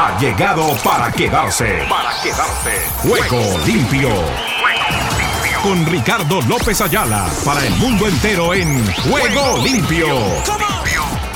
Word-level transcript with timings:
ha 0.00 0.16
llegado 0.16 0.76
para 0.84 1.10
quedarse. 1.10 1.84
Para 1.90 2.12
quedarse. 2.22 2.70
Juego 2.98 3.58
limpio. 3.66 4.08
Con 5.60 5.84
Ricardo 5.86 6.40
López 6.42 6.80
Ayala 6.80 7.28
para 7.44 7.66
el 7.66 7.74
mundo 7.74 8.06
entero 8.06 8.54
en 8.54 8.86
Juego 8.92 9.58
limpio. 9.64 10.06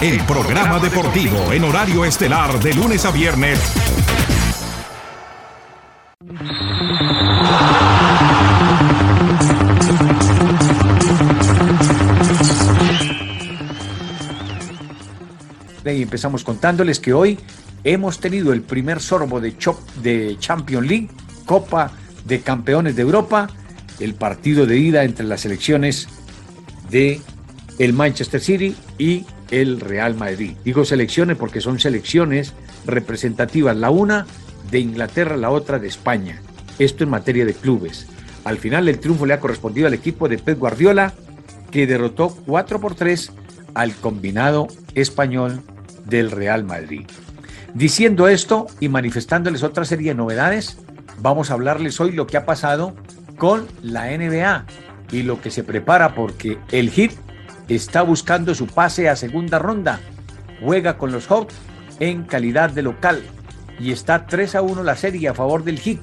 El 0.01 0.21
programa 0.27 0.79
deportivo 0.79 1.53
en 1.53 1.65
horario 1.65 2.05
estelar 2.05 2.57
de 2.61 2.73
lunes 2.75 3.05
a 3.05 3.11
viernes. 3.11 3.59
Y 15.85 16.03
empezamos 16.03 16.45
contándoles 16.45 17.01
que 17.01 17.13
hoy 17.13 17.39
hemos 17.85 18.21
tenido 18.21 18.53
el 18.53 18.63
primer 18.63 19.01
sorbo 19.01 19.41
de, 19.41 19.57
Chop 19.57 19.79
de 20.03 20.37
Champions 20.39 20.87
League, 20.87 21.09
Copa 21.47 21.93
de 22.25 22.41
Campeones 22.41 22.97
de 22.97 23.03
Europa, 23.03 23.49
el 24.01 24.15
partido 24.15 24.67
de 24.67 24.79
ida 24.79 25.05
entre 25.05 25.27
las 25.27 25.43
selecciones 25.43 26.09
de 26.91 27.21
el 27.79 27.93
Manchester 27.93 28.41
City 28.41 28.77
y 28.99 29.25
el 29.51 29.81
Real 29.81 30.15
Madrid. 30.15 30.53
Digo 30.65 30.85
selecciones 30.85 31.37
porque 31.37 31.61
son 31.61 31.79
selecciones 31.79 32.55
representativas, 32.87 33.77
la 33.77 33.91
una 33.91 34.27
de 34.71 34.81
Inglaterra, 34.81 35.37
la 35.37 35.51
otra 35.51 35.79
de 35.79 35.89
España. 35.89 36.41
Esto 36.79 37.05
en 37.05 37.11
materia 37.11 37.45
de 37.45 37.55
clubes. 37.55 38.07
Al 38.45 38.59
final 38.59 38.89
el 38.89 38.99
triunfo 38.99 39.27
le 39.27 39.35
ha 39.35 39.41
correspondido 39.41 39.87
al 39.87 39.95
equipo 39.95 40.29
de 40.29 40.39
Pep 40.39 40.59
Guardiola, 40.59 41.13
que 41.71 41.87
derrotó 41.87 42.37
4 42.47 42.81
por 42.81 42.95
3 42.95 43.33
al 43.75 43.95
combinado 43.95 44.69
español 44.95 45.63
del 46.05 46.31
Real 46.31 46.65
Madrid. 46.65 47.07
Diciendo 47.75 48.29
esto 48.29 48.67
y 48.81 48.89
manifestándoles 48.91 49.63
otra 49.63 49.87
serie 49.87 50.11
de 50.11 50.15
novedades, 50.15 50.79
vamos 51.19 51.51
a 51.51 51.55
hablarles 51.55 51.99
hoy 52.01 52.13
lo 52.13 52.27
que 52.27 52.37
ha 52.37 52.45
pasado 52.45 52.95
con 53.39 53.67
la 53.83 54.07
NBA 54.17 54.67
y 55.11 55.23
lo 55.23 55.41
que 55.41 55.51
se 55.51 55.65
prepara 55.65 56.15
porque 56.15 56.59
el 56.71 56.91
Heat 56.91 57.13
está 57.69 58.03
buscando 58.03 58.55
su 58.55 58.67
pase 58.67 59.09
a 59.09 59.17
segunda 59.17 59.59
ronda. 59.59 60.01
Juega 60.61 60.99
con 60.99 61.13
los 61.13 61.27
Hawks 61.29 61.55
en 61.99 62.25
calidad 62.25 62.71
de 62.71 62.83
local 62.83 63.23
y 63.81 63.91
está 63.91 64.27
3 64.27 64.55
a 64.57 64.63
1 64.63 64.83
la 64.83 64.97
serie 64.97 65.29
a 65.29 65.35
favor 65.35 65.65
del 65.65 65.81
Heat. 65.81 66.01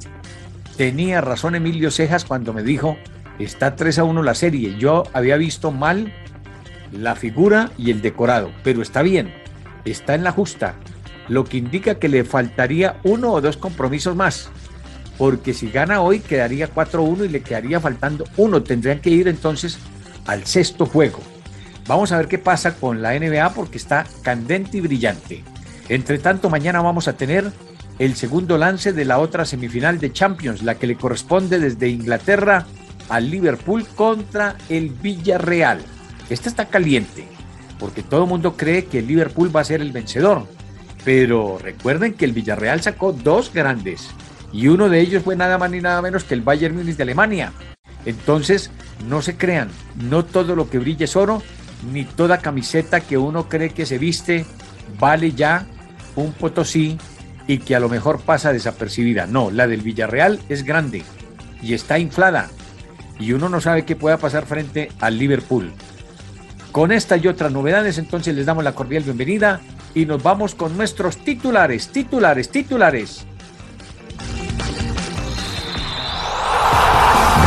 Tenía 0.75 1.21
razón 1.21 1.53
Emilio 1.53 1.91
Cejas 1.91 2.25
cuando 2.25 2.51
me 2.51 2.63
dijo, 2.63 2.97
está 3.37 3.75
3 3.75 3.99
a 3.99 4.03
1 4.05 4.23
la 4.23 4.33
serie. 4.33 4.75
Yo 4.79 5.03
había 5.13 5.37
visto 5.37 5.69
mal 5.69 6.11
la 6.91 7.15
figura 7.15 7.69
y 7.77 7.91
el 7.91 8.01
decorado, 8.01 8.51
pero 8.63 8.81
está 8.81 9.03
bien 9.03 9.31
está 9.85 10.15
en 10.15 10.23
la 10.23 10.31
justa, 10.31 10.75
lo 11.29 11.45
que 11.45 11.57
indica 11.57 11.95
que 11.95 12.09
le 12.09 12.23
faltaría 12.23 12.99
uno 13.03 13.31
o 13.31 13.41
dos 13.41 13.55
compromisos 13.55 14.15
más, 14.15 14.49
porque 15.17 15.53
si 15.53 15.69
gana 15.69 16.01
hoy 16.01 16.19
quedaría 16.19 16.73
4-1 16.73 17.25
y 17.25 17.29
le 17.29 17.41
quedaría 17.41 17.79
faltando 17.79 18.25
uno, 18.37 18.63
tendrían 18.63 18.99
que 18.99 19.09
ir 19.09 19.27
entonces 19.27 19.77
al 20.25 20.45
sexto 20.45 20.85
juego. 20.85 21.19
Vamos 21.87 22.11
a 22.11 22.17
ver 22.17 22.27
qué 22.27 22.37
pasa 22.37 22.75
con 22.75 23.01
la 23.01 23.17
NBA 23.17 23.53
porque 23.53 23.77
está 23.77 24.05
candente 24.21 24.77
y 24.77 24.81
brillante. 24.81 25.43
Entre 25.87 26.19
tanto, 26.19 26.49
mañana 26.49 26.81
vamos 26.81 27.07
a 27.07 27.13
tener 27.13 27.51
el 27.97 28.15
segundo 28.15 28.57
lance 28.57 28.93
de 28.93 29.05
la 29.05 29.19
otra 29.19 29.45
semifinal 29.45 29.99
de 29.99 30.13
Champions, 30.13 30.61
la 30.61 30.75
que 30.75 30.87
le 30.87 30.95
corresponde 30.95 31.59
desde 31.59 31.89
Inglaterra 31.89 32.65
al 33.09 33.29
Liverpool 33.29 33.85
contra 33.95 34.55
el 34.69 34.89
Villarreal. 34.89 35.79
Esta 36.29 36.47
está 36.47 36.65
caliente 36.65 37.27
porque 37.79 38.03
todo 38.03 38.23
el 38.23 38.29
mundo 38.29 38.55
cree 38.55 38.85
que 38.85 38.99
el 38.99 39.07
Liverpool 39.07 39.55
va 39.55 39.61
a 39.61 39.65
ser 39.65 39.81
el 39.81 39.91
vencedor. 39.91 40.45
Pero 41.03 41.57
recuerden 41.61 42.13
que 42.13 42.25
el 42.25 42.33
Villarreal 42.33 42.81
sacó 42.81 43.13
dos 43.13 43.53
grandes 43.53 44.09
y 44.51 44.67
uno 44.67 44.89
de 44.89 44.99
ellos 44.99 45.23
fue 45.23 45.35
nada 45.35 45.57
más 45.57 45.71
ni 45.71 45.79
nada 45.79 46.01
menos 46.01 46.23
que 46.23 46.33
el 46.33 46.41
Bayern 46.41 46.75
Múnich 46.75 46.97
de 46.97 47.03
Alemania. 47.03 47.53
Entonces, 48.05 48.71
no 49.07 49.21
se 49.21 49.37
crean, 49.37 49.69
no 49.95 50.25
todo 50.25 50.55
lo 50.55 50.69
que 50.69 50.79
brilla 50.79 51.05
es 51.05 51.15
oro, 51.15 51.41
ni 51.91 52.05
toda 52.05 52.39
camiseta 52.39 52.99
que 53.01 53.17
uno 53.17 53.47
cree 53.47 53.69
que 53.69 53.85
se 53.85 53.97
viste 53.97 54.45
vale 54.99 55.33
ya 55.33 55.65
un 56.15 56.33
potosí 56.33 56.97
y 57.47 57.59
que 57.59 57.75
a 57.75 57.79
lo 57.79 57.89
mejor 57.89 58.21
pasa 58.21 58.53
desapercibida. 58.53 59.27
No, 59.27 59.51
la 59.51 59.67
del 59.67 59.81
Villarreal 59.81 60.39
es 60.49 60.63
grande 60.63 61.03
y 61.61 61.73
está 61.73 61.99
inflada 61.99 62.49
y 63.19 63.33
uno 63.33 63.49
no 63.49 63.61
sabe 63.61 63.85
qué 63.85 63.95
pueda 63.95 64.17
pasar 64.17 64.45
frente 64.45 64.91
al 64.99 65.17
Liverpool. 65.17 65.71
Con 66.71 66.91
esta 66.91 67.17
y 67.17 67.27
otras 67.27 67.51
novedades, 67.51 67.97
entonces 67.97 68.35
les 68.35 68.45
damos 68.45 68.63
la 68.63 68.75
cordial 68.75 69.03
bienvenida 69.03 69.59
y 69.93 70.05
nos 70.05 70.21
vamos 70.21 70.55
con 70.55 70.77
nuestros 70.77 71.17
titulares, 71.17 71.89
titulares, 71.89 72.49
titulares. 72.49 73.25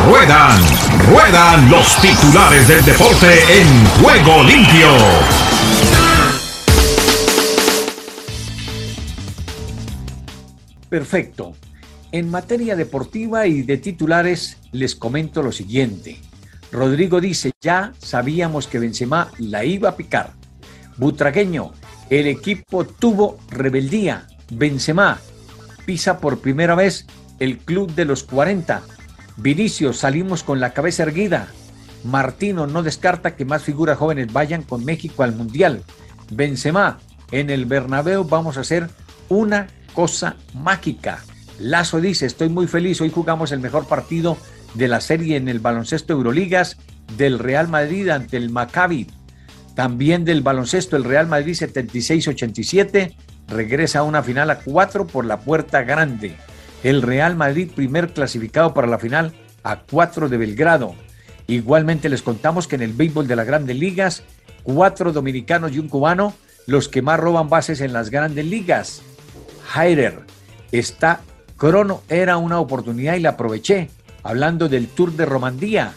Ruedan, 0.05 0.61
ruedan 1.09 1.69
los 1.69 1.95
titulares 2.01 2.67
del 2.67 2.83
deporte 2.83 3.27
en 3.49 3.85
juego 4.01 4.43
limpio. 4.43 4.89
Perfecto. 10.89 11.55
En 12.11 12.29
materia 12.29 12.75
deportiva 12.75 13.47
y 13.47 13.63
de 13.63 13.77
titulares 13.77 14.57
les 14.71 14.93
comento 14.93 15.41
lo 15.41 15.51
siguiente. 15.51 16.19
Rodrigo 16.71 17.21
dice, 17.21 17.51
ya 17.61 17.93
sabíamos 17.97 18.67
que 18.67 18.79
Benzema 18.79 19.31
la 19.39 19.63
iba 19.63 19.89
a 19.89 19.95
picar. 19.95 20.33
Butragueño, 20.97 21.71
el 22.09 22.27
equipo 22.27 22.85
tuvo 22.85 23.37
rebeldía. 23.49 24.27
Benzema 24.51 25.19
pisa 25.85 26.19
por 26.19 26.39
primera 26.39 26.75
vez 26.75 27.05
el 27.39 27.57
club 27.57 27.93
de 27.93 28.05
los 28.05 28.23
40. 28.23 28.81
Vinicio, 29.37 29.93
salimos 29.93 30.43
con 30.43 30.59
la 30.59 30.73
cabeza 30.73 31.03
erguida. 31.03 31.47
Martino 32.03 32.67
no 32.67 32.83
descarta 32.83 33.35
que 33.35 33.45
más 33.45 33.63
figuras 33.63 33.97
jóvenes 33.97 34.31
vayan 34.31 34.63
con 34.63 34.85
México 34.85 35.23
al 35.23 35.35
Mundial. 35.35 35.83
Benzema, 36.31 36.99
en 37.31 37.49
el 37.49 37.65
Bernabéu 37.65 38.23
vamos 38.23 38.57
a 38.57 38.61
hacer 38.61 38.89
una 39.29 39.67
cosa 39.93 40.35
mágica. 40.53 41.23
Lazo 41.59 42.01
dice, 42.01 42.25
estoy 42.25 42.49
muy 42.49 42.67
feliz, 42.67 42.99
hoy 43.01 43.09
jugamos 43.09 43.51
el 43.51 43.59
mejor 43.59 43.87
partido 43.87 44.37
de 44.73 44.87
la 44.87 45.01
serie 45.01 45.37
en 45.37 45.47
el 45.47 45.59
baloncesto 45.59 46.13
Euroligas 46.13 46.77
del 47.17 47.39
Real 47.39 47.67
Madrid 47.67 48.09
ante 48.09 48.37
el 48.37 48.49
Maccabi. 48.49 49.07
También 49.75 50.23
del 50.23 50.41
baloncesto 50.41 50.95
el 50.95 51.03
Real 51.03 51.27
Madrid 51.27 51.53
76-87 51.53 53.15
regresa 53.47 53.99
a 53.99 54.03
una 54.03 54.21
final 54.21 54.49
a 54.51 54.59
cuatro 54.59 55.07
por 55.07 55.25
la 55.25 55.39
puerta 55.39 55.83
grande. 55.83 56.35
El 56.83 57.01
Real 57.01 57.35
Madrid 57.35 57.71
primer 57.73 58.13
clasificado 58.13 58.73
para 58.73 58.87
la 58.87 58.99
final 58.99 59.33
a 59.63 59.79
cuatro 59.79 60.29
de 60.29 60.37
Belgrado. 60.37 60.95
Igualmente 61.47 62.09
les 62.09 62.21
contamos 62.21 62.67
que 62.67 62.75
en 62.75 62.83
el 62.83 62.93
béisbol 62.93 63.27
de 63.27 63.35
las 63.35 63.47
grandes 63.47 63.77
ligas, 63.77 64.23
cuatro 64.63 65.11
dominicanos 65.11 65.71
y 65.71 65.79
un 65.79 65.89
cubano, 65.89 66.33
los 66.67 66.87
que 66.87 67.01
más 67.01 67.19
roban 67.19 67.49
bases 67.49 67.81
en 67.81 67.93
las 67.93 68.09
grandes 68.09 68.45
ligas. 68.45 69.01
Heider 69.75 70.19
está 70.71 71.21
crono, 71.57 72.03
era 72.09 72.37
una 72.37 72.59
oportunidad 72.59 73.15
y 73.15 73.21
la 73.21 73.29
aproveché 73.29 73.89
hablando 74.21 74.69
del 74.69 74.87
Tour 74.87 75.13
de 75.13 75.25
Romandía. 75.25 75.93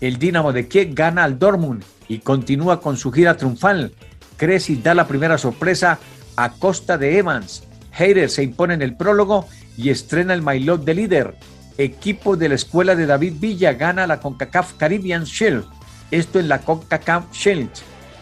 El 0.00 0.18
Dinamo 0.18 0.52
de 0.52 0.68
Kiev 0.68 0.94
gana 0.94 1.24
al 1.24 1.38
Dortmund 1.38 1.82
y 2.08 2.18
continúa 2.18 2.80
con 2.80 2.96
su 2.96 3.12
gira 3.12 3.36
triunfal. 3.36 3.92
Cressy 4.36 4.76
da 4.76 4.94
la 4.94 5.08
primera 5.08 5.38
sorpresa 5.38 5.98
a 6.36 6.52
costa 6.52 6.98
de 6.98 7.18
Evans. 7.18 7.64
Hayter 7.98 8.28
se 8.30 8.42
impone 8.42 8.74
en 8.74 8.82
el 8.82 8.96
prólogo 8.96 9.46
y 9.76 9.90
estrena 9.90 10.34
el 10.34 10.42
Mailot 10.42 10.84
de 10.84 10.94
líder. 10.94 11.34
Equipo 11.78 12.36
de 12.36 12.48
la 12.48 12.54
escuela 12.54 12.94
de 12.94 13.06
David 13.06 13.34
Villa 13.38 13.74
gana 13.74 14.06
la 14.06 14.20
CONCACAF 14.20 14.74
Caribbean 14.74 15.24
Shield. 15.24 15.64
Esto 16.10 16.38
en 16.38 16.48
la 16.48 16.60
CONCACAF 16.60 17.32
Shield. 17.32 17.70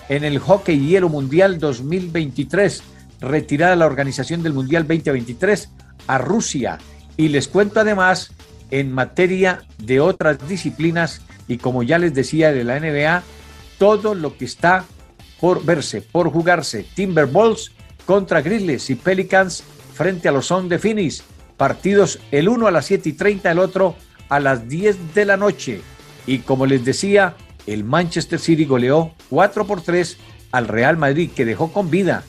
En 0.08 0.24
el 0.24 0.38
Hockey 0.38 0.78
Hielo 0.78 1.08
Mundial 1.08 1.58
2023, 1.58 2.82
retirada 3.20 3.76
la 3.76 3.86
organización 3.86 4.42
del 4.42 4.52
Mundial 4.52 4.86
2023 4.86 5.70
a 6.06 6.18
Rusia. 6.18 6.78
Y 7.16 7.28
les 7.28 7.48
cuento 7.48 7.80
además 7.80 8.32
en 8.70 8.92
materia 8.92 9.62
de 9.78 10.00
otras 10.00 10.48
disciplinas 10.48 11.22
y 11.46 11.58
como 11.58 11.82
ya 11.82 11.98
les 11.98 12.14
decía 12.14 12.52
de 12.52 12.64
la 12.64 12.80
NBA, 12.80 13.22
todo 13.78 14.14
lo 14.14 14.36
que 14.36 14.44
está 14.44 14.84
por 15.40 15.64
verse, 15.64 16.00
por 16.00 16.30
jugarse. 16.30 16.84
Timberwolves 16.94 17.72
contra 18.06 18.42
Grizzlies 18.42 18.90
y 18.90 18.94
Pelicans 18.94 19.62
frente 19.94 20.28
a 20.28 20.32
los 20.32 20.46
Sound 20.46 20.70
de 20.70 20.78
Phoenix. 20.78 21.22
Partidos 21.56 22.18
el 22.30 22.48
uno 22.48 22.66
a 22.66 22.70
las 22.70 22.86
7 22.86 23.08
y 23.08 23.12
30, 23.12 23.50
el 23.50 23.58
otro 23.58 23.96
a 24.28 24.40
las 24.40 24.68
10 24.68 25.14
de 25.14 25.24
la 25.24 25.36
noche. 25.36 25.80
Y 26.26 26.38
como 26.38 26.66
les 26.66 26.84
decía, 26.84 27.36
el 27.66 27.84
Manchester 27.84 28.38
City 28.38 28.64
goleó 28.64 29.14
4 29.30 29.66
por 29.66 29.82
3 29.82 30.16
al 30.52 30.68
Real 30.68 30.96
Madrid, 30.96 31.30
que 31.34 31.44
dejó 31.44 31.72
con 31.72 31.90
vida, 31.90 32.22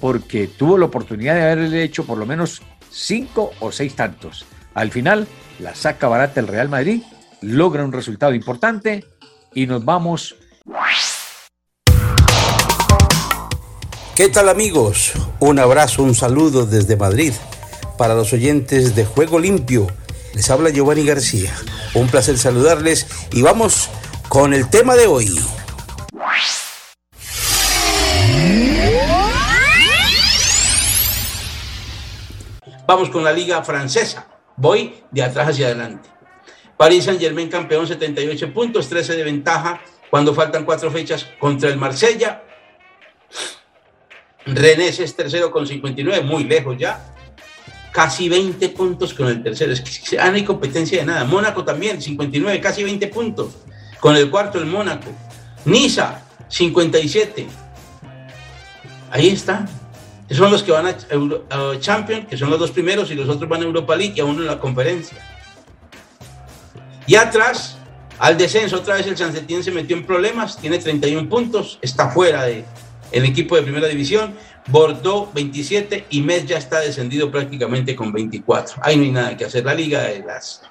porque 0.00 0.46
tuvo 0.46 0.78
la 0.78 0.86
oportunidad 0.86 1.34
de 1.34 1.42
haberle 1.42 1.82
hecho 1.82 2.04
por 2.04 2.18
lo 2.18 2.26
menos 2.26 2.62
5 2.90 3.52
o 3.60 3.72
6 3.72 3.94
tantos. 3.94 4.46
Al 4.74 4.90
final, 4.90 5.26
la 5.58 5.74
saca 5.74 6.08
barata 6.08 6.40
el 6.40 6.48
Real 6.48 6.68
Madrid, 6.68 7.02
logra 7.40 7.84
un 7.84 7.92
resultado 7.92 8.34
importante 8.34 9.04
y 9.54 9.66
nos 9.66 9.84
vamos. 9.84 10.36
¿Qué 14.16 14.28
tal 14.28 14.48
amigos? 14.48 15.12
Un 15.38 15.58
abrazo, 15.58 16.02
un 16.02 16.14
saludo 16.14 16.66
desde 16.66 16.96
Madrid. 16.96 17.32
para 17.98 18.14
los 18.14 18.32
oyentes 18.32 18.94
de 18.94 19.06
Juego 19.06 19.38
Limpio. 19.38 19.86
Les 20.34 20.50
habla 20.50 20.68
Giovanni 20.70 21.04
García. 21.04 21.50
Un 21.94 22.08
placer 22.08 22.36
saludarles 22.36 23.06
y 23.32 23.40
vamos 23.40 23.88
con 24.28 24.52
el 24.52 24.68
tema 24.68 24.96
de 24.96 25.06
hoy. 25.06 25.40
Vamos 32.86 33.08
con 33.08 33.24
la 33.24 33.32
liga 33.32 33.62
francesa. 33.62 34.26
Voy 34.56 35.02
de 35.10 35.22
atrás 35.22 35.48
hacia 35.48 35.66
adelante. 35.66 36.08
París 36.76 37.04
Saint 37.04 37.20
Germain 37.20 37.48
campeón 37.48 37.86
78 37.86 38.52
puntos, 38.52 38.88
13 38.90 39.16
de 39.16 39.24
ventaja 39.24 39.80
cuando 40.10 40.34
faltan 40.34 40.64
cuatro 40.64 40.90
fechas 40.90 41.26
contra 41.38 41.68
el 41.68 41.76
Marsella. 41.76 42.42
Rennes 44.46 45.00
es 45.00 45.16
tercero 45.16 45.50
con 45.50 45.66
59, 45.66 46.22
muy 46.22 46.44
lejos 46.44 46.76
ya. 46.78 47.12
Casi 47.92 48.28
20 48.28 48.68
puntos 48.70 49.14
con 49.14 49.28
el 49.28 49.42
tercero. 49.42 49.72
Es 49.72 49.80
que 49.80 50.16
no 50.16 50.22
hay 50.22 50.44
competencia 50.44 51.00
de 51.00 51.06
nada. 51.06 51.24
Mónaco 51.24 51.64
también, 51.64 52.00
59, 52.00 52.60
casi 52.60 52.84
20 52.84 53.08
puntos. 53.08 53.56
Con 54.00 54.16
el 54.16 54.30
cuarto, 54.30 54.58
el 54.58 54.66
Mónaco. 54.66 55.10
Niza, 55.64 56.22
57. 56.48 57.46
Ahí 59.10 59.28
está. 59.30 59.66
Son 60.30 60.50
los 60.50 60.62
que 60.62 60.72
van 60.72 60.86
a, 60.86 61.80
Champions, 61.80 62.26
que 62.26 62.36
son 62.36 62.50
los 62.50 62.58
dos 62.58 62.72
primeros, 62.72 63.10
y 63.10 63.14
los 63.14 63.28
otros 63.28 63.48
van 63.48 63.62
a 63.62 63.64
Europa 63.64 63.94
League 63.94 64.14
y 64.16 64.20
a 64.20 64.24
uno 64.24 64.40
en 64.40 64.46
la 64.46 64.58
conferencia. 64.58 65.18
Y 67.06 67.14
atrás, 67.14 67.75
al 68.18 68.38
descenso, 68.38 68.76
otra 68.76 68.96
vez 68.96 69.06
el 69.06 69.16
Sansetien 69.16 69.62
se 69.62 69.70
metió 69.70 69.96
en 69.96 70.06
problemas, 70.06 70.58
tiene 70.58 70.78
31 70.78 71.28
puntos, 71.28 71.78
está 71.82 72.10
fuera 72.10 72.44
del 72.44 72.64
el 73.12 73.24
equipo 73.24 73.56
de 73.56 73.62
primera 73.62 73.86
división. 73.86 74.34
Bordeaux 74.68 75.32
27 75.32 76.06
y 76.10 76.22
Metz 76.22 76.46
ya 76.46 76.58
está 76.58 76.80
descendido 76.80 77.30
prácticamente 77.30 77.94
con 77.94 78.12
24. 78.12 78.80
Ahí 78.82 78.96
no 78.96 79.04
hay 79.04 79.12
nada 79.12 79.36
que 79.36 79.44
hacer. 79.44 79.64
La 79.64 79.74
liga 79.74 80.02
de 80.02 80.20
las 80.20 80.62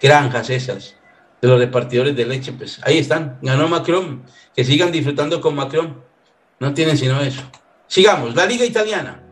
granjas 0.00 0.48
esas, 0.48 0.94
de 1.40 1.48
los 1.48 1.58
repartidores 1.58 2.16
de 2.16 2.24
leche, 2.24 2.52
pues 2.52 2.80
ahí 2.82 2.98
están. 2.98 3.38
Ganó 3.42 3.68
Macron. 3.68 4.22
Que 4.54 4.64
sigan 4.64 4.90
disfrutando 4.92 5.40
con 5.40 5.54
Macron. 5.54 6.02
No 6.60 6.72
tienen 6.72 6.96
sino 6.96 7.20
eso. 7.20 7.42
Sigamos, 7.86 8.34
la 8.34 8.46
Liga 8.46 8.64
Italiana. 8.64 9.22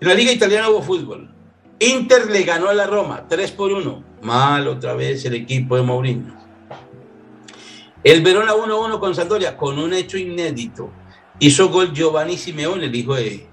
En 0.00 0.08
la 0.08 0.14
Liga 0.14 0.32
Italiana 0.32 0.68
hubo 0.68 0.82
fútbol. 0.82 1.30
Inter 1.78 2.30
le 2.30 2.42
ganó 2.42 2.68
a 2.68 2.74
la 2.74 2.86
Roma, 2.86 3.26
3 3.28 3.52
por 3.52 3.72
1. 3.72 4.04
Mal 4.22 4.66
otra 4.68 4.94
vez 4.94 5.24
el 5.24 5.34
equipo 5.34 5.76
de 5.76 5.82
Mourinho. 5.82 6.34
El 8.02 8.22
Verona 8.22 8.52
1-1 8.52 9.00
con 9.00 9.14
Sandoria, 9.14 9.56
con 9.56 9.78
un 9.78 9.92
hecho 9.92 10.16
inédito. 10.16 10.90
Hizo 11.38 11.68
gol 11.68 11.92
Giovanni 11.92 12.36
Simeone, 12.36 12.86
el 12.86 12.94
hijo 12.94 13.14
de 13.14 13.46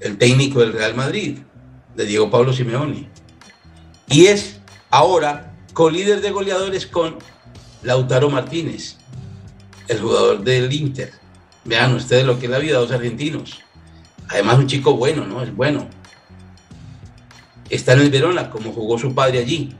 el 0.00 0.16
técnico 0.16 0.60
del 0.60 0.72
Real 0.72 0.94
Madrid, 0.94 1.38
de 1.94 2.06
Diego 2.06 2.30
Pablo 2.30 2.52
Simeone. 2.52 3.08
Y 4.08 4.26
es 4.26 4.60
ahora 4.90 5.54
colíder 5.74 6.20
de 6.20 6.30
goleadores 6.30 6.86
con 6.86 7.18
Lautaro 7.82 8.30
Martínez, 8.30 8.96
el 9.88 10.00
jugador 10.00 10.42
del 10.42 10.72
Inter. 10.72 11.12
Vean 11.64 11.94
ustedes 11.94 12.24
lo 12.24 12.38
que 12.38 12.46
es 12.46 12.50
la 12.50 12.58
vida 12.58 12.76
de 12.76 12.82
los 12.82 12.92
argentinos. 12.92 13.60
Además, 14.28 14.58
un 14.58 14.66
chico 14.66 14.96
bueno, 14.96 15.26
¿no? 15.26 15.42
Es 15.42 15.54
bueno. 15.54 15.88
Está 17.70 17.92
en 17.94 18.00
el 18.00 18.10
Verona, 18.10 18.50
como 18.50 18.72
jugó 18.72 18.98
su 18.98 19.14
padre 19.14 19.38
allí. 19.38 19.74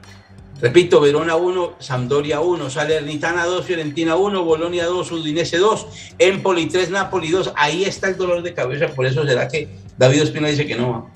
Repito, 0.61 1.01
Verona 1.01 1.37
1, 1.37 1.77
Sampdoria 1.79 2.41
1, 2.41 2.71
Salernitana 2.71 3.47
2, 3.47 3.65
Fiorentina 3.65 4.17
1, 4.17 4.45
Bolonia 4.45 4.87
2, 4.87 5.11
Udinese 5.13 5.59
2, 5.59 5.87
Empoli 6.19 6.67
3, 6.67 6.91
Napoli 6.91 7.31
2. 7.31 7.53
Ahí 7.57 7.85
está 7.85 8.09
el 8.09 8.17
dolor 8.17 8.43
de 8.43 8.55
cabeza, 8.55 8.89
por 8.89 9.07
eso 9.07 9.27
será 9.27 9.49
que 9.49 9.69
David 9.97 10.23
Ospina 10.23 10.49
dice 10.49 10.67
que 10.67 10.77
no. 10.77 11.11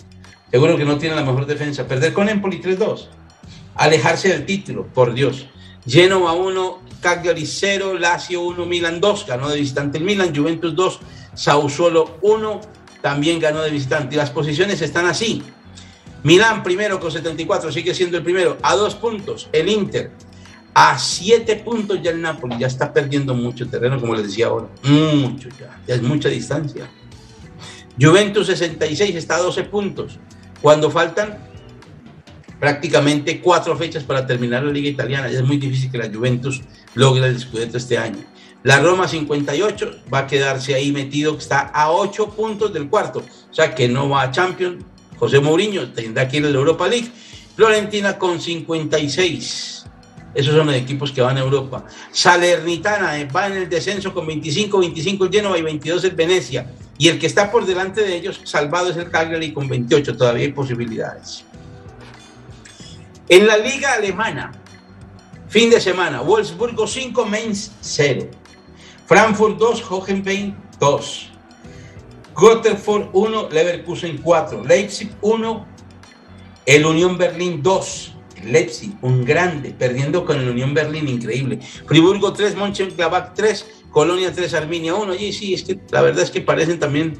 Seguro 0.51 0.77
que 0.77 0.85
no 0.85 0.99
tiene 0.99 1.15
la 1.15 1.23
mejor 1.23 1.47
defensa. 1.47 1.87
Perder 1.87 2.13
con 2.13 2.29
Empoli 2.29 2.61
3-2. 2.61 3.07
Alejarse 3.75 4.29
del 4.29 4.47
título, 4.47 4.87
por 4.87 5.13
Dios. 5.13 5.47
Genoa 5.87 6.33
1, 6.33 6.79
Cagliari 7.01 7.45
0, 7.45 7.99
Lazio 7.99 8.41
1, 8.41 8.65
Milan 8.65 9.01
2, 9.01 9.27
ganó 9.27 9.51
de 9.51 9.61
visitante 9.61 9.99
el 9.99 10.05
Milan, 10.05 10.35
Juventus 10.35 10.75
2, 10.75 11.01
Sassuolo 11.35 12.19
1, 12.23 12.61
también 13.03 13.41
ganó 13.41 13.61
de 13.61 13.71
visitante. 13.71 14.15
Y 14.15 14.19
las 14.19 14.31
posiciones 14.31 14.81
están 14.81 15.05
así. 15.05 15.43
Milán 16.25 16.63
primero 16.63 16.99
con 16.99 17.13
74, 17.13 17.71
sigue 17.71 17.95
siendo 17.95 18.17
el 18.17 18.25
primero, 18.25 18.59
a 18.63 18.75
dos 18.75 18.97
puntos. 18.97 19.49
El 19.53 19.69
Inter, 19.69 20.11
a 20.75 20.99
siete 20.99 21.57
puntos 21.57 22.03
ya 22.03 22.11
el 22.11 22.21
Napoli, 22.21 22.59
ya 22.59 22.67
está 22.67 22.93
perdiendo 22.93 23.35
mucho 23.35 23.69
terreno, 23.69 24.01
como 24.01 24.15
les 24.17 24.27
decía 24.27 24.47
ahora. 24.47 24.67
Mucho 24.83 25.49
ya, 25.51 25.81
ya 25.87 25.95
es 25.95 26.03
mucha 26.03 26.29
distancia. 26.29 26.91
Juventus 28.01 28.49
66 28.49 29.15
está 29.15 29.37
a 29.37 29.41
12 29.41 29.63
puntos. 29.65 30.19
Cuando 30.61 30.91
faltan 30.91 31.39
prácticamente 32.65 33.43
cuatro 33.43 33.77
fechas 33.77 34.05
para 34.05 34.27
terminar 34.27 34.63
la 34.63 34.73
liga 34.73 34.89
italiana. 34.89 35.29
Ya 35.29 35.41
es 35.41 35.45
muy 35.45 35.59
difícil 35.59 35.91
que 35.91 35.99
la 35.99 36.11
Juventus 36.11 36.63
logre 36.95 37.27
el 37.27 37.39
Scudetto 37.39 37.77
este 37.77 37.99
año. 37.99 38.25
La 38.63 38.81
Roma 38.81 39.07
58 39.07 40.05
va 40.13 40.21
a 40.21 40.27
quedarse 40.27 40.75
ahí 40.75 40.91
metido, 40.91 41.37
está 41.37 41.61
a 41.61 41.91
ocho 41.91 42.31
puntos 42.31 42.73
del 42.73 42.89
cuarto, 42.89 43.19
o 43.19 43.55
sea 43.55 43.75
que 43.75 43.87
no 43.89 44.09
va 44.09 44.23
a 44.23 44.31
Champions. 44.31 44.83
José 45.19 45.41
Mourinho 45.41 45.91
tendrá 45.93 46.29
que 46.29 46.39
ir 46.39 46.43
la 46.43 46.51
Europa 46.51 46.89
League. 46.89 47.11
Florentina 47.57 48.19
con 48.19 48.41
56. 48.41 49.85
Esos 50.35 50.55
son 50.55 50.67
los 50.67 50.75
equipos 50.75 51.13
que 51.13 51.23
van 51.23 51.37
a 51.37 51.41
Europa. 51.41 51.85
Salernitana 52.11 53.21
eh, 53.21 53.27
va 53.27 53.47
en 53.47 53.53
el 53.53 53.69
descenso 53.69 54.13
con 54.13 54.27
25, 54.27 54.79
25 54.81 55.25
el 55.27 55.31
Genoa 55.31 55.59
y 55.59 55.63
22 55.63 56.05
el 56.05 56.17
Venecia. 56.17 56.67
Y 56.99 57.09
el 57.09 57.19
que 57.19 57.27
está 57.27 57.51
por 57.51 57.65
delante 57.65 58.03
de 58.03 58.17
ellos, 58.17 58.41
salvado 58.45 58.91
es 58.91 58.97
el 58.97 59.11
Cagliari 59.11 59.53
con 59.53 59.69
28. 59.69 60.17
Todavía 60.17 60.45
hay 60.45 60.53
posibilidades. 60.53 61.45
En 63.29 63.47
la 63.47 63.57
liga 63.57 63.95
alemana, 63.95 64.53
fin 65.49 65.71
de 65.71 65.81
semana, 65.81 66.21
Wolfsburgo 66.21 66.87
5, 66.87 67.25
Mainz 67.27 67.71
0. 67.81 68.29
Frankfurt 69.07 69.59
2, 69.59 69.85
Hohenheim 69.91 70.55
2. 70.81 71.34
Gotterford 72.35 73.11
1, 73.13 73.49
Leverkusen 73.51 74.19
4. 74.19 74.65
Leipzig 74.65 75.11
1, 75.21 75.67
el 76.67 76.87
Unión 76.87 77.17
Berlín 77.17 77.63
2. 77.63 78.11
Leipzig, 78.45 78.93
un 79.01 79.25
grande, 79.25 79.71
perdiendo 79.71 80.25
con 80.25 80.39
el 80.39 80.51
Unión 80.51 80.75
Berlín, 80.75 81.09
increíble. 81.09 81.61
Friburgo 81.87 82.33
3, 82.33 82.57
Mönchengladbach 82.57 83.33
3, 83.35 83.67
Colonia 83.91 84.33
3, 84.33 84.53
Arminia 84.55 84.95
1. 84.95 85.15
Y 85.15 85.33
sí, 85.33 85.55
es 85.55 85.63
que 85.63 85.79
la 85.91 86.03
verdad 86.03 86.25
es 86.25 86.31
que 86.31 86.41
parecen 86.41 86.79
también 86.79 87.19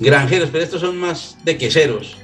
granjeros, 0.00 0.48
pero 0.50 0.64
estos 0.64 0.80
son 0.80 0.96
más 0.98 1.36
de 1.44 1.58
queseros, 1.58 2.16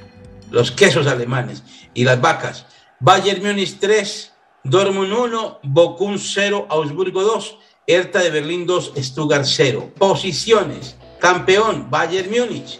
los 0.49 0.71
quesos 0.71 1.07
alemanes 1.07 1.63
y 1.93 2.03
las 2.03 2.19
vacas. 2.19 2.65
Bayern 2.99 3.43
Múnich 3.43 3.77
3, 3.79 4.31
Dortmund 4.63 5.11
1, 5.13 5.59
Bochum 5.63 6.17
0, 6.17 6.67
Augsburgo 6.69 7.23
2, 7.23 7.57
Hertha 7.87 8.19
de 8.19 8.29
Berlín 8.29 8.65
2, 8.65 8.93
Stuttgart 8.97 9.45
0. 9.45 9.91
Posiciones. 9.97 10.95
Campeón, 11.21 11.87
Bayern 11.89 12.31
Múnich. 12.31 12.79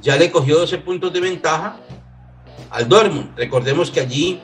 Ya 0.00 0.16
le 0.16 0.30
cogió 0.30 0.58
12 0.58 0.78
puntos 0.78 1.12
de 1.12 1.20
ventaja 1.20 1.76
al 2.70 2.88
Dortmund. 2.88 3.36
Recordemos 3.36 3.90
que 3.90 4.00
allí 4.00 4.40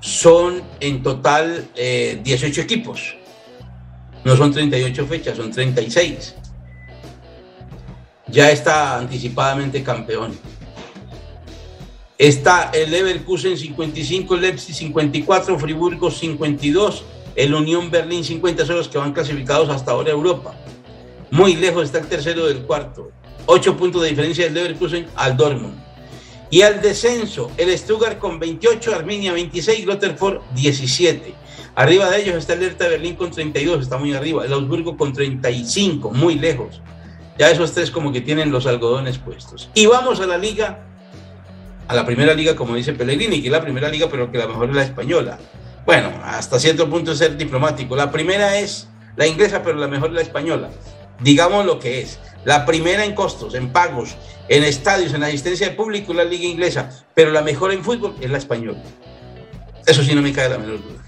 son 0.00 0.62
en 0.80 1.04
total 1.04 1.68
18 1.74 1.76
eh, 1.76 2.64
equipos. 2.64 3.14
No 4.24 4.36
son 4.36 4.52
38 4.52 5.06
fechas, 5.06 5.36
son 5.36 5.52
36. 5.52 6.34
Ya 8.26 8.50
está 8.50 8.98
anticipadamente 8.98 9.84
campeón. 9.84 10.36
Está 12.18 12.70
el 12.74 12.90
Leverkusen 12.90 13.56
55, 13.56 14.34
el 14.34 14.40
Leipzig 14.40 14.74
54, 14.74 15.56
Friburgo 15.56 16.10
52, 16.10 17.04
el 17.36 17.54
Unión 17.54 17.92
Berlín 17.92 18.24
50, 18.24 18.66
son 18.66 18.76
los 18.76 18.88
que 18.88 18.98
van 18.98 19.12
clasificados 19.12 19.68
hasta 19.68 19.92
ahora 19.92 20.08
a 20.08 20.14
Europa. 20.14 20.56
Muy 21.30 21.56
lejos 21.56 21.84
está 21.84 21.98
el 21.98 22.06
tercero 22.06 22.46
del 22.46 22.62
cuarto. 22.62 23.10
Ocho 23.46 23.76
puntos 23.76 24.02
de 24.02 24.08
diferencia 24.08 24.44
del 24.44 24.54
Leverkusen 24.54 25.06
al 25.16 25.36
Dortmund. 25.36 25.74
Y 26.50 26.62
al 26.62 26.80
descenso, 26.80 27.50
el 27.56 27.76
Stuttgart 27.76 28.18
con 28.18 28.38
28, 28.38 28.94
Arminia 28.94 29.32
26, 29.32 29.86
Rotherford 29.86 30.40
17. 30.54 31.34
Arriba 31.74 32.08
de 32.08 32.22
ellos 32.22 32.36
está 32.36 32.54
el 32.54 32.62
Hertha 32.62 32.88
Berlín 32.88 33.16
con 33.16 33.30
32, 33.30 33.82
está 33.82 33.98
muy 33.98 34.14
arriba. 34.14 34.44
El 34.44 34.52
Augsburgo 34.52 34.96
con 34.96 35.12
35, 35.12 36.10
muy 36.12 36.36
lejos. 36.36 36.80
Ya 37.38 37.50
esos 37.50 37.72
tres 37.72 37.90
como 37.90 38.12
que 38.12 38.20
tienen 38.20 38.50
los 38.50 38.66
algodones 38.66 39.18
puestos. 39.18 39.68
Y 39.74 39.86
vamos 39.86 40.20
a 40.20 40.26
la 40.26 40.38
liga 40.38 40.86
a 41.88 41.94
la 41.94 42.06
primera 42.06 42.34
liga, 42.34 42.56
como 42.56 42.74
dice 42.74 42.94
Pellegrini, 42.94 43.40
que 43.40 43.48
es 43.48 43.52
la 43.52 43.60
primera 43.60 43.88
liga, 43.88 44.08
pero 44.10 44.30
que 44.32 44.38
la 44.38 44.46
mejor 44.46 44.70
es 44.70 44.76
la 44.76 44.82
española. 44.82 45.38
Bueno, 45.84 46.10
hasta 46.24 46.58
cierto 46.58 46.88
punto 46.88 47.12
es 47.12 47.18
ser 47.18 47.36
diplomático. 47.36 47.94
La 47.94 48.10
primera 48.10 48.58
es 48.58 48.88
la 49.16 49.26
inglesa, 49.26 49.62
pero 49.62 49.76
la 49.76 49.86
mejor 49.86 50.08
es 50.08 50.14
la 50.14 50.22
española. 50.22 50.70
Digamos 51.20 51.64
lo 51.64 51.78
que 51.78 52.00
es. 52.00 52.18
La 52.44 52.64
primera 52.64 53.04
en 53.04 53.14
costos, 53.14 53.54
en 53.54 53.72
pagos, 53.72 54.16
en 54.48 54.62
estadios, 54.62 55.12
en 55.14 55.24
asistencia 55.24 55.68
de 55.68 55.74
público 55.74 56.12
es 56.12 56.18
la 56.18 56.24
liga 56.24 56.46
inglesa, 56.46 56.90
pero 57.14 57.32
la 57.32 57.42
mejor 57.42 57.72
en 57.72 57.82
fútbol 57.82 58.14
es 58.20 58.30
la 58.30 58.38
española. 58.38 58.78
Eso 59.84 60.02
sí 60.02 60.14
no 60.14 60.22
me 60.22 60.32
cae 60.32 60.48
la 60.48 60.58
menor 60.58 60.80
duda. 60.82 61.02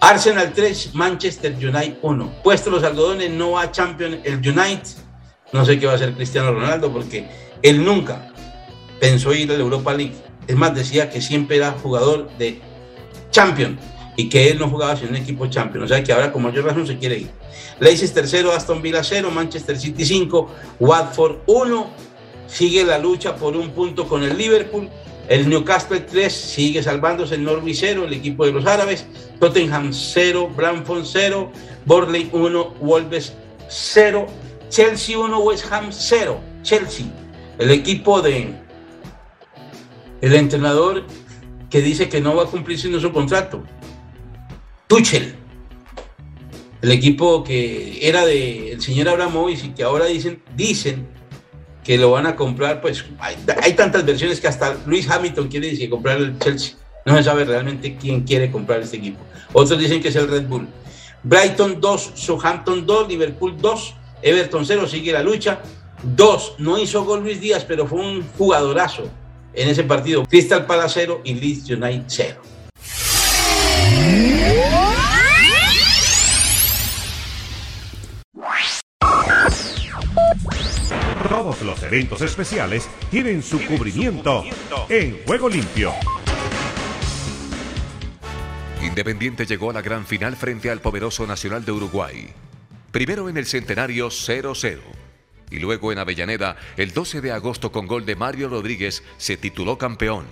Arsenal 0.00 0.52
3, 0.52 0.94
Manchester 0.94 1.52
United 1.54 1.98
1. 2.02 2.32
Puesto 2.42 2.70
los 2.70 2.82
algodones, 2.82 3.30
no 3.30 3.52
va 3.52 3.62
a 3.62 3.70
Champion 3.70 4.20
el 4.24 4.36
United 4.36 5.10
no 5.52 5.64
sé 5.64 5.78
qué 5.78 5.86
va 5.86 5.92
a 5.92 5.96
hacer 5.96 6.14
Cristiano 6.14 6.52
Ronaldo 6.52 6.92
porque 6.92 7.28
él 7.62 7.84
nunca 7.84 8.28
pensó 9.00 9.34
ir 9.34 9.50
a 9.50 9.54
la 9.54 9.60
Europa 9.60 9.92
League. 9.92 10.14
Es 10.46 10.56
más, 10.56 10.74
decía 10.74 11.10
que 11.10 11.20
siempre 11.20 11.56
era 11.56 11.72
jugador 11.72 12.30
de 12.38 12.60
Champions 13.30 13.80
y 14.20 14.28
que 14.28 14.50
él 14.50 14.58
no 14.58 14.68
jugaba 14.68 14.96
sin 14.96 15.08
un 15.08 15.16
equipo 15.16 15.46
Champions. 15.46 15.86
O 15.86 15.88
sea 15.88 16.04
que 16.04 16.12
ahora 16.12 16.30
con 16.30 16.42
mayor 16.42 16.66
razón 16.66 16.86
se 16.86 16.98
quiere 16.98 17.20
ir. 17.20 17.30
Leicester 17.78 18.28
0, 18.28 18.52
Aston 18.52 18.82
Villa 18.82 19.02
0, 19.02 19.30
Manchester 19.30 19.78
City 19.78 20.04
5, 20.04 20.50
Watford 20.78 21.36
1. 21.46 21.90
Sigue 22.46 22.84
la 22.84 22.98
lucha 22.98 23.34
por 23.36 23.56
un 23.56 23.70
punto 23.70 24.06
con 24.06 24.22
el 24.22 24.36
Liverpool. 24.36 24.90
El 25.26 25.48
Newcastle 25.48 26.00
3 26.00 26.30
sigue 26.30 26.82
salvándose 26.82 27.36
el 27.36 27.44
Norwich 27.44 27.78
0, 27.80 28.04
el 28.04 28.12
equipo 28.12 28.44
de 28.44 28.52
los 28.52 28.66
árabes. 28.66 29.06
Tottenham 29.38 29.90
0, 29.94 30.50
Bramford 30.54 31.04
0, 31.06 31.50
Borley 31.86 32.28
1, 32.30 32.74
Wolves 32.80 33.32
0, 33.68 34.26
Chelsea 34.68 35.18
1, 35.18 35.38
West 35.38 35.64
Ham 35.72 35.86
0. 35.90 36.38
Chelsea, 36.62 37.06
el 37.58 37.70
equipo 37.70 38.20
de 38.20 38.52
el 40.20 40.34
entrenador 40.34 41.04
que 41.70 41.80
dice 41.80 42.10
que 42.10 42.20
no 42.20 42.36
va 42.36 42.42
a 42.42 42.46
cumplir 42.46 42.78
sin 42.78 43.00
su 43.00 43.12
contrato. 43.12 43.62
Tuchel, 44.90 45.36
el 46.82 46.90
equipo 46.90 47.44
que 47.44 48.08
era 48.08 48.26
del 48.26 48.82
señor 48.82 49.08
Abramovich 49.08 49.66
y 49.66 49.68
que 49.68 49.84
ahora 49.84 50.06
dicen, 50.06 50.42
dicen 50.56 51.06
que 51.84 51.96
lo 51.96 52.10
van 52.10 52.26
a 52.26 52.34
comprar, 52.34 52.80
pues 52.80 53.04
hay, 53.20 53.72
tantas 53.74 54.04
versiones 54.04 54.40
que 54.40 54.48
hasta 54.48 54.76
Luis 54.86 55.08
Hamilton 55.08 55.46
quiere 55.46 55.70
decir 55.70 55.88
comprar 55.88 56.18
el 56.18 56.36
Chelsea. 56.40 56.74
No 57.06 57.16
se 57.16 57.22
sabe 57.22 57.44
realmente 57.44 57.96
quién 58.00 58.22
quiere 58.22 58.50
comprar 58.50 58.80
este 58.80 58.96
equipo. 58.96 59.20
Otros 59.52 59.78
dicen 59.78 60.02
que 60.02 60.08
es 60.08 60.16
el 60.16 60.26
Red 60.26 60.48
Bull. 60.48 60.66
Brighton 61.22 61.80
2, 61.80 62.10
Southampton 62.14 62.84
2, 62.84 63.08
Liverpool 63.08 63.56
2, 63.60 63.94
Everton 64.22 64.66
0, 64.66 64.88
sigue 64.88 65.12
la 65.12 65.22
lucha. 65.22 65.60
2, 66.02 66.56
no 66.58 66.80
hizo 66.80 67.04
gol 67.04 67.22
Luis 67.22 67.40
Díaz, 67.40 67.64
pero 67.64 67.86
fue 67.86 68.00
un 68.00 68.26
jugadorazo 68.36 69.04
en 69.54 69.68
ese 69.68 69.84
partido. 69.84 70.24
Crystal 70.24 70.66
Palace 70.66 71.02
0 71.02 71.20
y 71.22 71.34
Leeds 71.34 71.70
United 71.70 72.02
0. 72.08 72.49
Los 81.80 81.92
eventos 81.92 82.20
especiales 82.20 82.88
tienen 83.10 83.42
su 83.42 83.64
cubrimiento 83.64 84.44
en 84.88 85.18
Juego 85.24 85.48
Limpio. 85.48 85.92
Independiente 88.82 89.46
llegó 89.46 89.70
a 89.70 89.74
la 89.74 89.82
gran 89.82 90.04
final 90.04 90.36
frente 90.36 90.70
al 90.70 90.80
poderoso 90.80 91.26
Nacional 91.26 91.64
de 91.64 91.72
Uruguay. 91.72 92.28
Primero 92.90 93.28
en 93.28 93.36
el 93.36 93.46
centenario 93.46 94.08
0-0 94.08 94.78
y 95.50 95.58
luego 95.58 95.92
en 95.92 95.98
Avellaneda, 95.98 96.56
el 96.76 96.92
12 96.92 97.20
de 97.20 97.32
agosto 97.32 97.72
con 97.72 97.86
gol 97.86 98.04
de 98.04 98.14
Mario 98.14 98.48
Rodríguez, 98.48 99.02
se 99.16 99.36
tituló 99.36 99.78
campeón. 99.78 100.26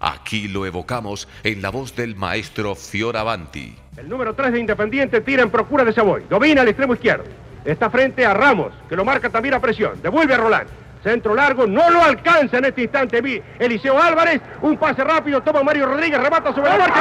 Aquí 0.00 0.48
lo 0.48 0.64
evocamos 0.64 1.28
en 1.44 1.60
la 1.60 1.70
voz 1.70 1.94
del 1.96 2.16
maestro 2.16 2.74
Fioravanti. 2.74 3.74
El 3.96 4.08
número 4.08 4.34
3 4.34 4.52
de 4.52 4.60
Independiente 4.60 5.20
tira 5.20 5.42
en 5.42 5.50
procura 5.50 5.84
de 5.84 5.92
Savoy. 5.92 6.24
Domina 6.28 6.62
al 6.62 6.68
extremo 6.68 6.94
izquierdo. 6.94 7.47
Está 7.68 7.90
frente 7.90 8.24
a 8.24 8.32
Ramos, 8.32 8.72
que 8.88 8.96
lo 8.96 9.04
marca 9.04 9.28
también 9.28 9.52
a 9.52 9.60
presión. 9.60 10.00
Devuelve 10.00 10.32
a 10.32 10.38
Roland. 10.38 10.68
Centro 11.02 11.34
largo, 11.34 11.66
no 11.66 11.90
lo 11.90 12.02
alcanza 12.02 12.56
en 12.56 12.64
este 12.64 12.80
instante 12.80 13.42
Eliseo 13.58 14.00
Álvarez. 14.02 14.40
Un 14.62 14.78
pase 14.78 15.04
rápido, 15.04 15.42
toma 15.42 15.62
Mario 15.62 15.84
Rodríguez, 15.84 16.18
remata 16.18 16.54
sobre 16.54 16.70
la 16.70 16.78
marca. 16.78 17.00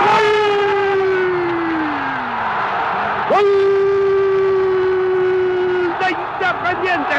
¡Gol! 3.30 3.40
¡Gol 3.40 3.46
de 6.02 6.12
Independiente! 6.12 7.16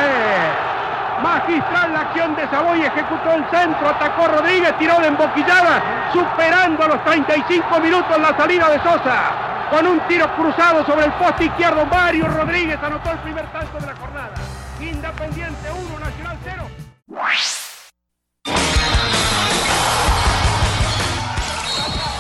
Magistral 1.23 1.93
la 1.95 2.01
acción 2.01 2.37
de 2.37 2.49
Savoy, 2.49 2.83
ejecutó 2.83 3.33
el 3.33 3.45
centro, 3.51 3.89
atacó 3.89 4.29
Rodríguez, 4.29 4.77
tiró 4.79 5.01
de 5.01 5.09
emboquillada, 5.09 6.11
superando 6.13 6.85
a 6.85 6.89
los 6.89 7.03
35 7.03 7.81
minutos 7.81 8.21
la 8.21 8.37
salida 8.37 8.69
de 8.69 8.79
Sosa 8.81 9.48
con 9.71 9.87
un 9.87 10.01
tiro 10.09 10.27
cruzado 10.37 10.85
sobre 10.85 11.07
el 11.07 11.13
poste 11.15 11.45
izquierdo. 11.45 11.85
Mario 11.87 12.29
Rodríguez 12.29 12.79
anotó 12.83 13.11
el 13.13 13.19
primer 13.19 13.51
tanto 13.53 13.79
de 13.79 13.87
la 13.87 13.97
jornada. 13.97 14.35
Independiente 14.81 15.71
1, 15.71 15.99
Nacional 15.99 16.39
0. 16.45 16.69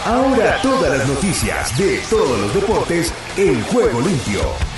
Ahora 0.05 0.59
todas 0.62 0.99
las 0.99 1.07
noticias 1.07 1.76
de 1.76 1.99
todos 2.09 2.40
los 2.40 2.55
deportes 2.55 3.12
en 3.37 3.62
juego 3.64 4.00
limpio. 4.00 4.78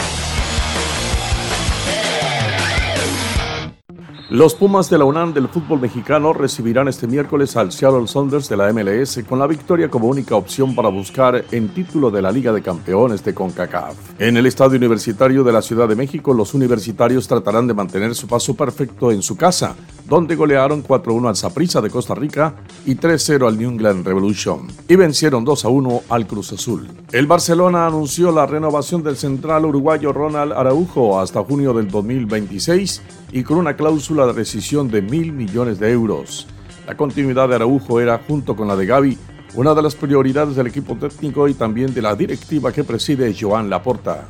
Los 4.30 4.54
Pumas 4.54 4.88
de 4.88 4.96
la 4.96 5.06
UNAM 5.06 5.34
del 5.34 5.49
fútbol 5.49 5.80
mexicano 5.80 6.32
recibirán 6.32 6.87
este 6.87 7.08
miércoles 7.08 7.56
al 7.56 7.72
Seattle 7.72 8.06
Saunders 8.06 8.49
de 8.49 8.56
la 8.56 8.72
MLS 8.72 9.25
con 9.28 9.40
la 9.40 9.49
victoria 9.49 9.90
como 9.90 10.06
única 10.06 10.37
opción 10.37 10.76
para 10.76 10.88
buscar 10.88 11.44
en 11.50 11.70
título 11.70 12.12
de 12.12 12.22
la 12.22 12.30
Liga 12.30 12.52
de 12.52 12.62
Campeones 12.62 13.25
de 13.25 13.34
CONCACAF. 13.34 14.20
En 14.20 14.37
el 14.37 14.46
Estadio 14.46 14.78
Universitario 14.78 15.42
de 15.42 15.50
la 15.50 15.62
Ciudad 15.62 15.88
de 15.88 15.96
México, 15.96 16.32
los 16.32 16.54
universitarios 16.54 17.26
tratarán 17.26 17.66
de 17.66 17.75
mantener 17.75 18.14
su 18.14 18.28
paso 18.28 18.54
perfecto 18.54 19.10
en 19.10 19.20
su 19.20 19.37
casa, 19.37 19.75
donde 20.06 20.37
golearon 20.37 20.84
4-1 20.84 21.28
al 21.28 21.34
Saprissa 21.34 21.80
de 21.80 21.90
Costa 21.90 22.14
Rica 22.14 22.54
y 22.87 22.94
3-0 22.94 23.49
al 23.49 23.58
New 23.58 23.70
England 23.70 24.06
Revolution, 24.06 24.68
y 24.87 24.94
vencieron 24.94 25.44
2-1 25.44 26.02
al 26.08 26.28
Cruz 26.28 26.52
Azul. 26.52 26.87
El 27.10 27.26
Barcelona 27.26 27.88
anunció 27.88 28.30
la 28.30 28.46
renovación 28.46 29.02
del 29.02 29.16
central 29.16 29.64
uruguayo 29.66 30.12
Ronald 30.12 30.52
Araujo 30.52 31.18
hasta 31.18 31.42
junio 31.42 31.75
del 31.75 31.88
2026 31.88 33.02
y 33.32 33.42
con 33.42 33.58
una 33.58 33.75
cláusula 33.76 34.19
de 34.26 34.32
rescisión 34.32 34.90
de 34.90 35.02
mil 35.02 35.32
millones 35.32 35.78
de 35.78 35.90
euros. 35.92 36.46
La 36.86 36.96
continuidad 36.96 37.48
de 37.48 37.56
Araujo 37.56 38.00
era, 38.00 38.20
junto 38.26 38.56
con 38.56 38.68
la 38.68 38.76
de 38.76 38.86
Gaby, 38.86 39.18
una 39.54 39.74
de 39.74 39.82
las 39.82 39.94
prioridades 39.94 40.56
del 40.56 40.68
equipo 40.68 40.96
técnico 40.96 41.48
y 41.48 41.54
también 41.54 41.92
de 41.92 42.02
la 42.02 42.14
directiva 42.14 42.72
que 42.72 42.84
preside 42.84 43.34
Joan 43.38 43.68
Laporta. 43.68 44.26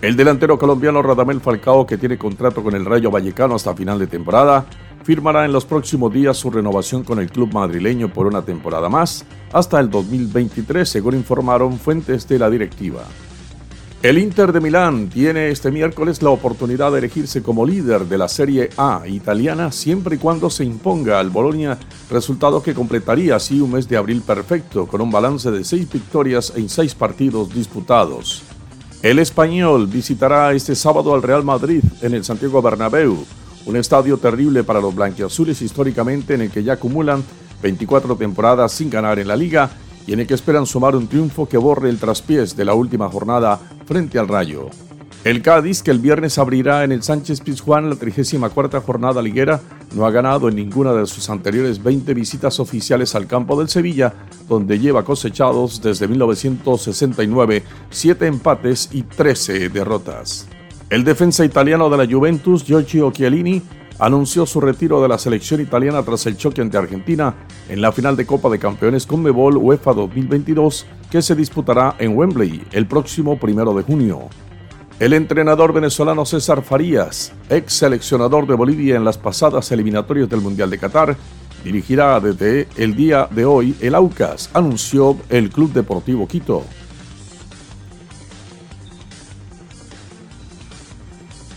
El 0.00 0.16
delantero 0.16 0.58
colombiano 0.58 1.00
Radamel 1.02 1.40
Falcao, 1.40 1.86
que 1.86 1.98
tiene 1.98 2.18
contrato 2.18 2.62
con 2.62 2.74
el 2.74 2.84
Rayo 2.84 3.10
Vallecano 3.10 3.54
hasta 3.54 3.74
final 3.74 3.98
de 3.98 4.08
temporada, 4.08 4.66
firmará 5.04 5.44
en 5.44 5.52
los 5.52 5.64
próximos 5.64 6.12
días 6.12 6.36
su 6.36 6.50
renovación 6.50 7.04
con 7.04 7.18
el 7.18 7.30
club 7.30 7.52
madrileño 7.52 8.12
por 8.12 8.26
una 8.26 8.42
temporada 8.42 8.88
más, 8.88 9.24
hasta 9.52 9.78
el 9.78 9.90
2023, 9.90 10.88
según 10.88 11.14
informaron 11.14 11.78
fuentes 11.78 12.26
de 12.26 12.38
la 12.38 12.50
directiva. 12.50 13.04
El 14.02 14.18
Inter 14.18 14.52
de 14.52 14.60
Milán 14.60 15.10
tiene 15.10 15.50
este 15.50 15.70
miércoles 15.70 16.22
la 16.22 16.30
oportunidad 16.30 16.90
de 16.90 16.98
elegirse 16.98 17.40
como 17.40 17.64
líder 17.64 18.06
de 18.06 18.18
la 18.18 18.26
Serie 18.26 18.70
A 18.76 19.02
italiana 19.06 19.70
siempre 19.70 20.16
y 20.16 20.18
cuando 20.18 20.50
se 20.50 20.64
imponga 20.64 21.20
al 21.20 21.30
Bolonia, 21.30 21.78
resultado 22.10 22.64
que 22.64 22.74
completaría 22.74 23.36
así 23.36 23.60
un 23.60 23.70
mes 23.70 23.88
de 23.88 23.96
abril 23.96 24.20
perfecto 24.22 24.88
con 24.88 25.02
un 25.02 25.12
balance 25.12 25.52
de 25.52 25.62
seis 25.62 25.88
victorias 25.88 26.52
en 26.56 26.68
seis 26.68 26.96
partidos 26.96 27.54
disputados. 27.54 28.42
El 29.02 29.20
español 29.20 29.86
visitará 29.86 30.52
este 30.52 30.74
sábado 30.74 31.14
al 31.14 31.22
Real 31.22 31.44
Madrid 31.44 31.84
en 32.00 32.12
el 32.14 32.24
Santiago 32.24 32.60
Bernabéu, 32.60 33.24
un 33.66 33.76
estadio 33.76 34.18
terrible 34.18 34.64
para 34.64 34.80
los 34.80 34.92
blanquiazules 34.92 35.62
históricamente 35.62 36.34
en 36.34 36.40
el 36.40 36.50
que 36.50 36.64
ya 36.64 36.72
acumulan 36.72 37.22
24 37.62 38.16
temporadas 38.16 38.72
sin 38.72 38.90
ganar 38.90 39.20
en 39.20 39.28
la 39.28 39.36
liga 39.36 39.70
y 40.06 40.12
en 40.12 40.20
el 40.20 40.26
que 40.26 40.34
esperan 40.34 40.66
sumar 40.66 40.96
un 40.96 41.06
triunfo 41.06 41.48
que 41.48 41.58
borre 41.58 41.88
el 41.88 41.98
traspiés 41.98 42.56
de 42.56 42.64
la 42.64 42.74
última 42.74 43.08
jornada 43.08 43.58
frente 43.86 44.18
al 44.18 44.28
Rayo. 44.28 44.68
El 45.24 45.40
Cádiz, 45.40 45.84
que 45.84 45.92
el 45.92 46.00
viernes 46.00 46.36
abrirá 46.36 46.82
en 46.82 46.90
el 46.90 47.04
Sánchez 47.04 47.42
Pizjuán 47.42 47.88
la 47.88 47.94
34 47.94 48.80
jornada 48.80 49.22
liguera, 49.22 49.60
no 49.94 50.04
ha 50.04 50.10
ganado 50.10 50.48
en 50.48 50.56
ninguna 50.56 50.92
de 50.94 51.06
sus 51.06 51.30
anteriores 51.30 51.80
20 51.80 52.12
visitas 52.12 52.58
oficiales 52.58 53.14
al 53.14 53.28
campo 53.28 53.56
del 53.56 53.68
Sevilla, 53.68 54.12
donde 54.48 54.80
lleva 54.80 55.04
cosechados 55.04 55.80
desde 55.80 56.08
1969 56.08 57.62
7 57.88 58.26
empates 58.26 58.88
y 58.90 59.02
13 59.02 59.68
derrotas. 59.68 60.48
El 60.90 61.04
defensa 61.04 61.44
italiano 61.44 61.88
de 61.88 61.98
la 61.98 62.12
Juventus, 62.12 62.64
Giorgio 62.64 63.12
Chiellini, 63.12 63.62
anunció 63.98 64.46
su 64.46 64.60
retiro 64.60 65.00
de 65.02 65.08
la 65.08 65.18
selección 65.18 65.60
italiana 65.60 66.02
tras 66.02 66.26
el 66.26 66.36
choque 66.36 66.60
ante 66.60 66.78
Argentina 66.78 67.34
en 67.68 67.80
la 67.80 67.92
final 67.92 68.16
de 68.16 68.26
Copa 68.26 68.48
de 68.48 68.58
Campeones 68.58 69.06
con 69.06 69.22
Mebol 69.22 69.56
UEFA 69.56 69.92
2022 69.92 70.86
que 71.10 71.22
se 71.22 71.34
disputará 71.34 71.96
en 71.98 72.16
Wembley 72.16 72.64
el 72.72 72.86
próximo 72.86 73.38
primero 73.38 73.74
de 73.74 73.82
junio. 73.82 74.28
El 74.98 75.14
entrenador 75.14 75.72
venezolano 75.72 76.24
César 76.24 76.62
Farías, 76.62 77.32
ex 77.50 77.72
seleccionador 77.72 78.46
de 78.46 78.54
Bolivia 78.54 78.96
en 78.96 79.04
las 79.04 79.18
pasadas 79.18 79.72
eliminatorias 79.72 80.28
del 80.28 80.40
Mundial 80.40 80.70
de 80.70 80.78
Qatar, 80.78 81.16
dirigirá 81.64 82.20
desde 82.20 82.68
el 82.76 82.94
día 82.94 83.26
de 83.30 83.44
hoy 83.44 83.74
el 83.80 83.94
Aucas, 83.94 84.50
anunció 84.52 85.16
el 85.28 85.50
Club 85.50 85.72
Deportivo 85.72 86.28
Quito. 86.28 86.64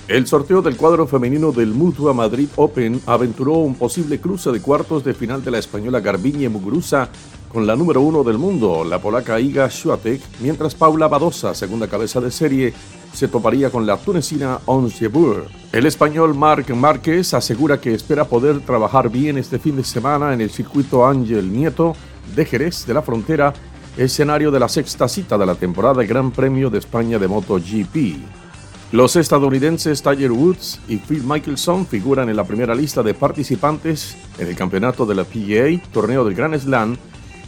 El 0.08 0.28
sorteo 0.28 0.62
del 0.62 0.78
cuadro 0.78 1.08
femenino 1.08 1.52
del 1.52 1.74
Mutua 1.74 2.14
Madrid 2.14 2.48
Open 2.58 3.02
aventuró 3.08 3.54
un 3.54 3.74
posible 3.74 4.22
cruce 4.22 4.52
de 4.52 4.62
cuartos 4.62 5.04
de 5.04 5.16
final 5.16 5.44
de 5.44 5.50
la 5.50 5.58
española 5.58 6.00
Garbiñe 6.00 6.48
Muguruza 6.48 7.10
con 7.52 7.66
la 7.66 7.76
número 7.76 8.02
uno 8.02 8.24
del 8.24 8.38
mundo, 8.38 8.84
la 8.84 9.02
polaca 9.02 9.40
Iga 9.40 9.68
Swiatek, 9.68 10.22
mientras 10.42 10.76
Paula 10.76 11.08
Badosa, 11.08 11.56
segunda 11.56 11.88
cabeza 11.88 12.22
de 12.22 12.30
serie, 12.30 12.72
se 13.14 13.28
toparía 13.28 13.72
con 13.72 13.88
la 13.88 13.98
tunecina 13.98 14.60
Ons 14.66 15.00
Jabeur. 15.00 15.48
El 15.72 15.88
español 15.88 16.36
Marc 16.36 16.70
Márquez 16.70 17.34
asegura 17.34 17.82
que 17.82 17.96
espera 17.96 18.26
poder 18.26 18.60
trabajar 18.60 19.10
bien 19.10 19.40
este 19.40 19.58
fin 19.58 19.76
de 19.76 19.84
semana 19.84 20.36
en 20.36 20.42
el 20.42 20.52
circuito 20.52 21.08
Ángel 21.08 21.52
Nieto 21.52 21.96
de 22.36 22.46
Jerez 22.46 22.86
de 22.86 22.94
la 22.94 23.02
Frontera, 23.02 23.54
escenario 23.98 24.52
de 24.52 24.60
la 24.60 24.70
sexta 24.70 25.08
cita 25.08 25.36
de 25.36 25.48
la 25.48 25.56
temporada 25.56 26.04
Gran 26.04 26.30
Premio 26.30 26.70
de 26.70 26.78
España 26.78 27.18
de 27.18 27.28
MotoGP. 27.28 28.45
Los 28.96 29.18
estadounidenses 29.18 30.02
Tiger 30.02 30.32
Woods 30.32 30.80
y 30.88 30.96
Phil 30.96 31.22
Mickelson 31.26 31.86
figuran 31.86 32.30
en 32.30 32.38
la 32.38 32.46
primera 32.46 32.74
lista 32.74 33.04
de 33.04 33.14
participantes 33.14 34.16
en 34.38 34.48
el 34.48 34.56
campeonato 34.56 35.06
de 35.06 35.16
la 35.16 35.26
PGA, 35.26 35.84
torneo 35.92 36.24
del 36.24 36.34
Grand 36.34 36.58
Slam, 36.58 36.96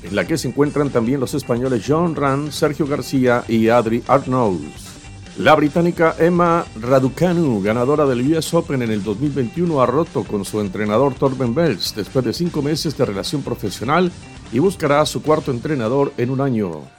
en 0.04 0.14
la 0.14 0.28
que 0.28 0.38
se 0.38 0.50
encuentran 0.50 0.90
también 0.90 1.22
los 1.22 1.34
españoles 1.36 1.86
John 1.88 2.18
Ran, 2.18 2.52
Sergio 2.52 2.86
García 2.86 3.46
y 3.48 3.70
Adri 3.70 4.04
Arnolds. 4.10 5.00
La 5.38 5.56
británica 5.56 6.18
Emma 6.20 6.66
Raducanu, 6.82 7.62
ganadora 7.62 8.06
del 8.06 8.30
US 8.30 8.54
Open 8.54 8.82
en 8.82 8.92
el 8.92 9.02
2021, 9.02 9.82
ha 9.82 9.86
roto 9.86 10.26
con 10.26 10.44
su 10.44 10.60
entrenador 10.60 11.14
Torben 11.14 11.56
Bells 11.56 11.96
después 11.96 12.26
de 12.26 12.34
cinco 12.34 12.62
meses 12.62 12.98
de 12.98 13.06
relación 13.06 13.42
profesional 13.42 14.12
y 14.52 14.60
buscará 14.60 15.00
a 15.00 15.06
su 15.06 15.22
cuarto 15.22 15.52
entrenador 15.52 16.12
en 16.18 16.30
un 16.30 16.42
año. 16.42 16.97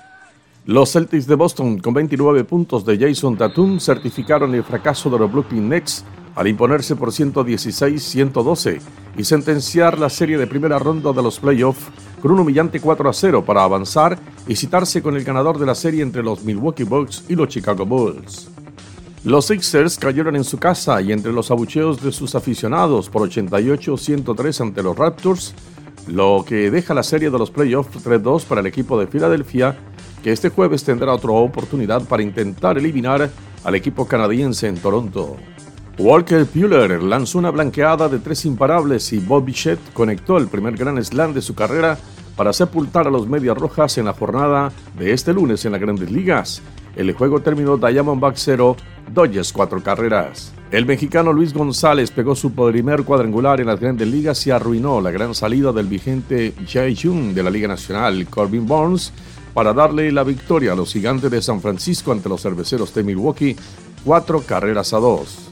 Los 0.69 0.93
Celtics 0.93 1.27
de 1.27 1.35
Boston, 1.35 1.79
con 1.79 1.95
29 1.95 2.45
puntos 2.45 2.85
de 2.85 2.99
Jason 2.99 3.39
Tatum, 3.39 3.81
certificaron 3.81 4.55
el 4.55 4.63
fracaso 4.63 5.09
de 5.09 5.19
los 5.19 5.33
Brooklyn 5.33 5.67
Nets 5.67 6.05
al 6.35 6.47
imponerse 6.47 6.95
por 6.95 7.09
116-112 7.09 8.79
y 9.17 9.25
sentenciar 9.25 9.99
la 9.99 10.11
serie 10.11 10.37
de 10.37 10.47
primera 10.47 10.79
ronda 10.79 11.15
de 11.15 11.23
los 11.23 11.41
playoffs 11.41 11.89
con 12.21 12.33
un 12.33 12.41
humillante 12.41 12.81
4 12.81 13.09
a 13.09 13.13
0 13.15 13.45
para 13.47 13.65
avanzar 13.65 14.19
y 14.47 14.57
citarse 14.57 15.01
con 15.01 15.17
el 15.17 15.25
ganador 15.25 15.59
de 15.59 15.65
la 15.65 15.75
serie 15.75 16.03
entre 16.03 16.23
los 16.23 16.45
Milwaukee 16.45 16.85
Bucks 16.85 17.25
y 17.31 17.35
los 17.35 17.49
Chicago 17.49 17.87
Bulls. 17.87 18.51
Los 19.25 19.47
Sixers 19.47 19.97
cayeron 19.97 20.37
en 20.37 20.45
su 20.45 20.59
casa 20.59 21.01
y 21.01 21.13
entre 21.13 21.33
los 21.33 21.51
abucheos 21.51 22.03
de 22.03 22.13
sus 22.13 22.35
aficionados 22.35 23.09
por 23.09 23.27
88-103 23.27 24.61
ante 24.61 24.83
los 24.83 24.99
Raptors, 24.99 25.55
lo 26.09 26.45
que 26.47 26.71
deja 26.71 26.93
la 26.93 27.03
serie 27.03 27.31
de 27.31 27.39
los 27.39 27.51
playoffs 27.51 28.05
3-2 28.05 28.45
para 28.45 28.61
el 28.61 28.67
equipo 28.67 29.01
de 29.01 29.07
Filadelfia, 29.07 29.75
que 30.23 30.33
este 30.33 30.49
jueves 30.49 30.85
tendrá 30.85 31.13
otra 31.13 31.33
oportunidad 31.33 32.03
para 32.03 32.23
intentar 32.23 32.79
eliminar 32.79 33.31
al 33.65 33.75
equipo 33.75 34.07
canadiense 34.07 34.69
en 34.69 34.77
Toronto. 34.77 35.37
Walker 35.99 36.47
Buehler 36.55 37.03
lanzó 37.03 37.39
una 37.39 37.51
blanqueada 37.51 38.09
de 38.09 38.21
tres 38.21 38.45
imparables 38.45 39.13
y 39.13 39.19
Bob 39.19 39.45
Bichette 39.45 39.93
conectó 39.93 40.39
el 40.39 40.47
primer 40.47 40.77
gran 40.77 41.03
slam 41.05 41.35
de 41.35 41.43
su 41.43 41.55
carrera 41.55 41.99
para 42.37 42.53
sepultar 42.53 43.09
a 43.09 43.11
los 43.11 43.27
Medias 43.27 43.59
Rojas 43.59 43.99
en 43.99 44.05
la 44.05 44.13
jornada 44.13 44.71
de 44.97 45.13
este 45.13 45.35
lunes 45.35 45.65
en 45.65 45.73
las 45.73 45.81
Grandes 45.81 46.13
Ligas. 46.13 46.63
El 46.95 47.13
juego 47.13 47.41
terminó 47.41 47.77
Diamondback 47.77 48.37
0, 48.37 48.77
Dodgers 49.13 49.53
4 49.53 49.83
carreras. 49.83 50.53
El 50.71 50.87
mexicano 50.87 51.33
Luis 51.33 51.53
González 51.53 52.13
pegó 52.13 52.37
su 52.37 52.53
primer 52.53 53.03
cuadrangular 53.03 53.61
en 53.61 53.67
las 53.67 53.81
Grandes 53.81 54.07
Ligas 54.07 54.47
y 54.47 54.53
arruinó 54.53 55.01
la 55.01 55.11
gran 55.11 55.35
salida 55.35 55.73
del 55.73 55.87
vigente 55.87 56.55
Jay 56.65 56.95
Jung 56.95 57.35
de 57.35 57.43
la 57.43 57.51
Liga 57.51 57.67
Nacional, 57.67 58.27
Corbin 58.29 58.67
Burns, 58.67 59.13
para 59.55 59.73
darle 59.73 60.13
la 60.13 60.25
victoria 60.25 60.73
a 60.73 60.77
los 60.77 60.93
gigantes 60.93 61.31
de 61.31 61.43
San 61.43 61.61
Francisco 61.61 62.13
ante 62.13 62.29
los 62.29 62.43
cerveceros 62.43 62.95
de 62.95 63.03
Milwaukee, 63.03 63.57
cuatro 64.05 64.43
carreras 64.43 64.93
a 64.93 64.99
dos. 64.99 65.51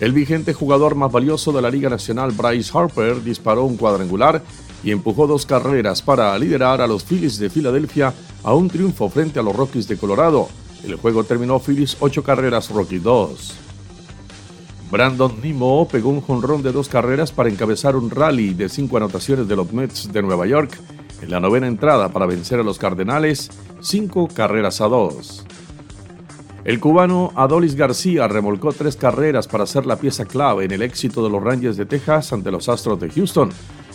El 0.00 0.12
vigente 0.12 0.54
jugador 0.54 0.94
más 0.94 1.12
valioso 1.12 1.52
de 1.52 1.60
la 1.60 1.70
Liga 1.70 1.90
Nacional, 1.90 2.32
Bryce 2.32 2.70
Harper, 2.72 3.22
disparó 3.22 3.64
un 3.64 3.76
cuadrangular 3.76 4.42
y 4.82 4.92
empujó 4.92 5.26
dos 5.26 5.44
carreras 5.44 6.00
para 6.00 6.38
liderar 6.38 6.80
a 6.80 6.86
los 6.86 7.04
Phillies 7.04 7.38
de 7.38 7.50
Filadelfia 7.50 8.14
a 8.42 8.54
un 8.54 8.68
triunfo 8.68 9.10
frente 9.10 9.38
a 9.38 9.42
los 9.42 9.54
Rockies 9.54 9.88
de 9.88 9.98
Colorado. 9.98 10.48
El 10.84 10.96
juego 10.96 11.24
terminó 11.24 11.58
Phillies 11.58 11.98
8 12.00 12.22
carreras, 12.22 12.70
Rockies 12.70 13.02
2. 13.02 13.54
Brandon 14.90 15.40
Nimmo 15.40 15.86
pegó 15.86 16.08
un 16.08 16.20
jonrón 16.20 16.62
de 16.62 16.72
dos 16.72 16.88
carreras 16.88 17.30
para 17.30 17.48
encabezar 17.48 17.94
un 17.94 18.10
rally 18.10 18.54
de 18.54 18.68
cinco 18.68 18.96
anotaciones 18.96 19.46
de 19.46 19.54
los 19.54 19.72
Mets 19.72 20.10
de 20.12 20.22
Nueva 20.22 20.46
York 20.46 20.72
en 21.22 21.30
la 21.30 21.40
novena 21.40 21.66
entrada 21.66 22.08
para 22.10 22.26
vencer 22.26 22.60
a 22.60 22.62
los 22.62 22.78
Cardenales, 22.78 23.50
cinco 23.80 24.28
carreras 24.28 24.80
a 24.80 24.88
dos. 24.88 25.44
El 26.64 26.78
cubano 26.78 27.32
Adolis 27.36 27.74
García 27.74 28.28
remolcó 28.28 28.72
tres 28.72 28.96
carreras 28.96 29.48
para 29.48 29.66
ser 29.66 29.86
la 29.86 29.96
pieza 29.96 30.26
clave 30.26 30.66
en 30.66 30.72
el 30.72 30.82
éxito 30.82 31.24
de 31.24 31.30
los 31.30 31.42
Rangers 31.42 31.76
de 31.76 31.86
Texas 31.86 32.32
ante 32.32 32.50
los 32.50 32.68
Astros 32.68 33.00
de 33.00 33.08
Houston. 33.10 33.50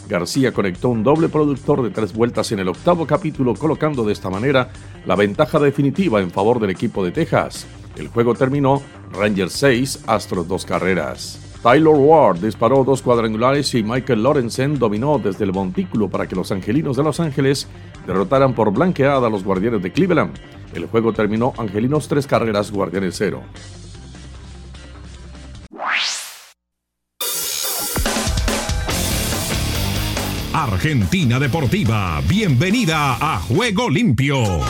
García 0.10 0.52
conectó 0.52 0.90
un 0.90 1.04
doble 1.04 1.30
productor 1.30 1.84
de 1.84 1.92
tres 1.92 2.14
vueltas 2.14 2.52
en 2.52 2.60
el 2.60 2.68
octavo 2.68 3.06
capítulo, 3.06 3.54
colocando 3.54 4.04
de 4.04 4.14
esta 4.14 4.30
manera 4.30 4.70
la 5.06 5.16
ventaja 5.16 5.60
definitiva 5.60 6.22
en 6.22 6.32
favor 6.32 6.60
del 6.60 6.72
equipo 6.72 7.04
de 7.06 7.12
Texas. 7.12 7.66
El 7.98 8.08
juego 8.08 8.34
terminó 8.34 8.82
Rangers 9.14 9.54
6, 9.54 10.04
Astros 10.08 10.48
2 10.48 10.66
carreras. 10.66 11.40
Tyler 11.66 11.96
Ward 11.96 12.42
disparó 12.42 12.84
dos 12.84 13.02
cuadrangulares 13.02 13.74
y 13.74 13.82
Michael 13.82 14.22
Lorenzen 14.22 14.78
dominó 14.78 15.18
desde 15.18 15.46
el 15.46 15.52
montículo 15.52 16.08
para 16.08 16.28
que 16.28 16.36
los 16.36 16.52
angelinos 16.52 16.96
de 16.96 17.02
Los 17.02 17.20
Ángeles 17.20 17.68
derrotaran 18.06 18.54
por 18.54 18.72
blanqueada 18.72 19.26
a 19.26 19.30
los 19.32 19.44
guardianes 19.44 19.82
de 19.82 19.92
Cleveland. 19.92 20.36
El 20.76 20.86
juego 20.86 21.12
terminó 21.12 21.56
Angelinos 21.58 22.08
tres 22.08 22.28
carreras, 22.28 22.70
Guardianes 22.70 23.16
cero. 23.18 23.42
Argentina 30.54 31.40
Deportiva, 31.40 32.22
bienvenida 32.30 33.18
a 33.20 33.40
Juego 33.40 33.90
Limpio. 33.90 34.62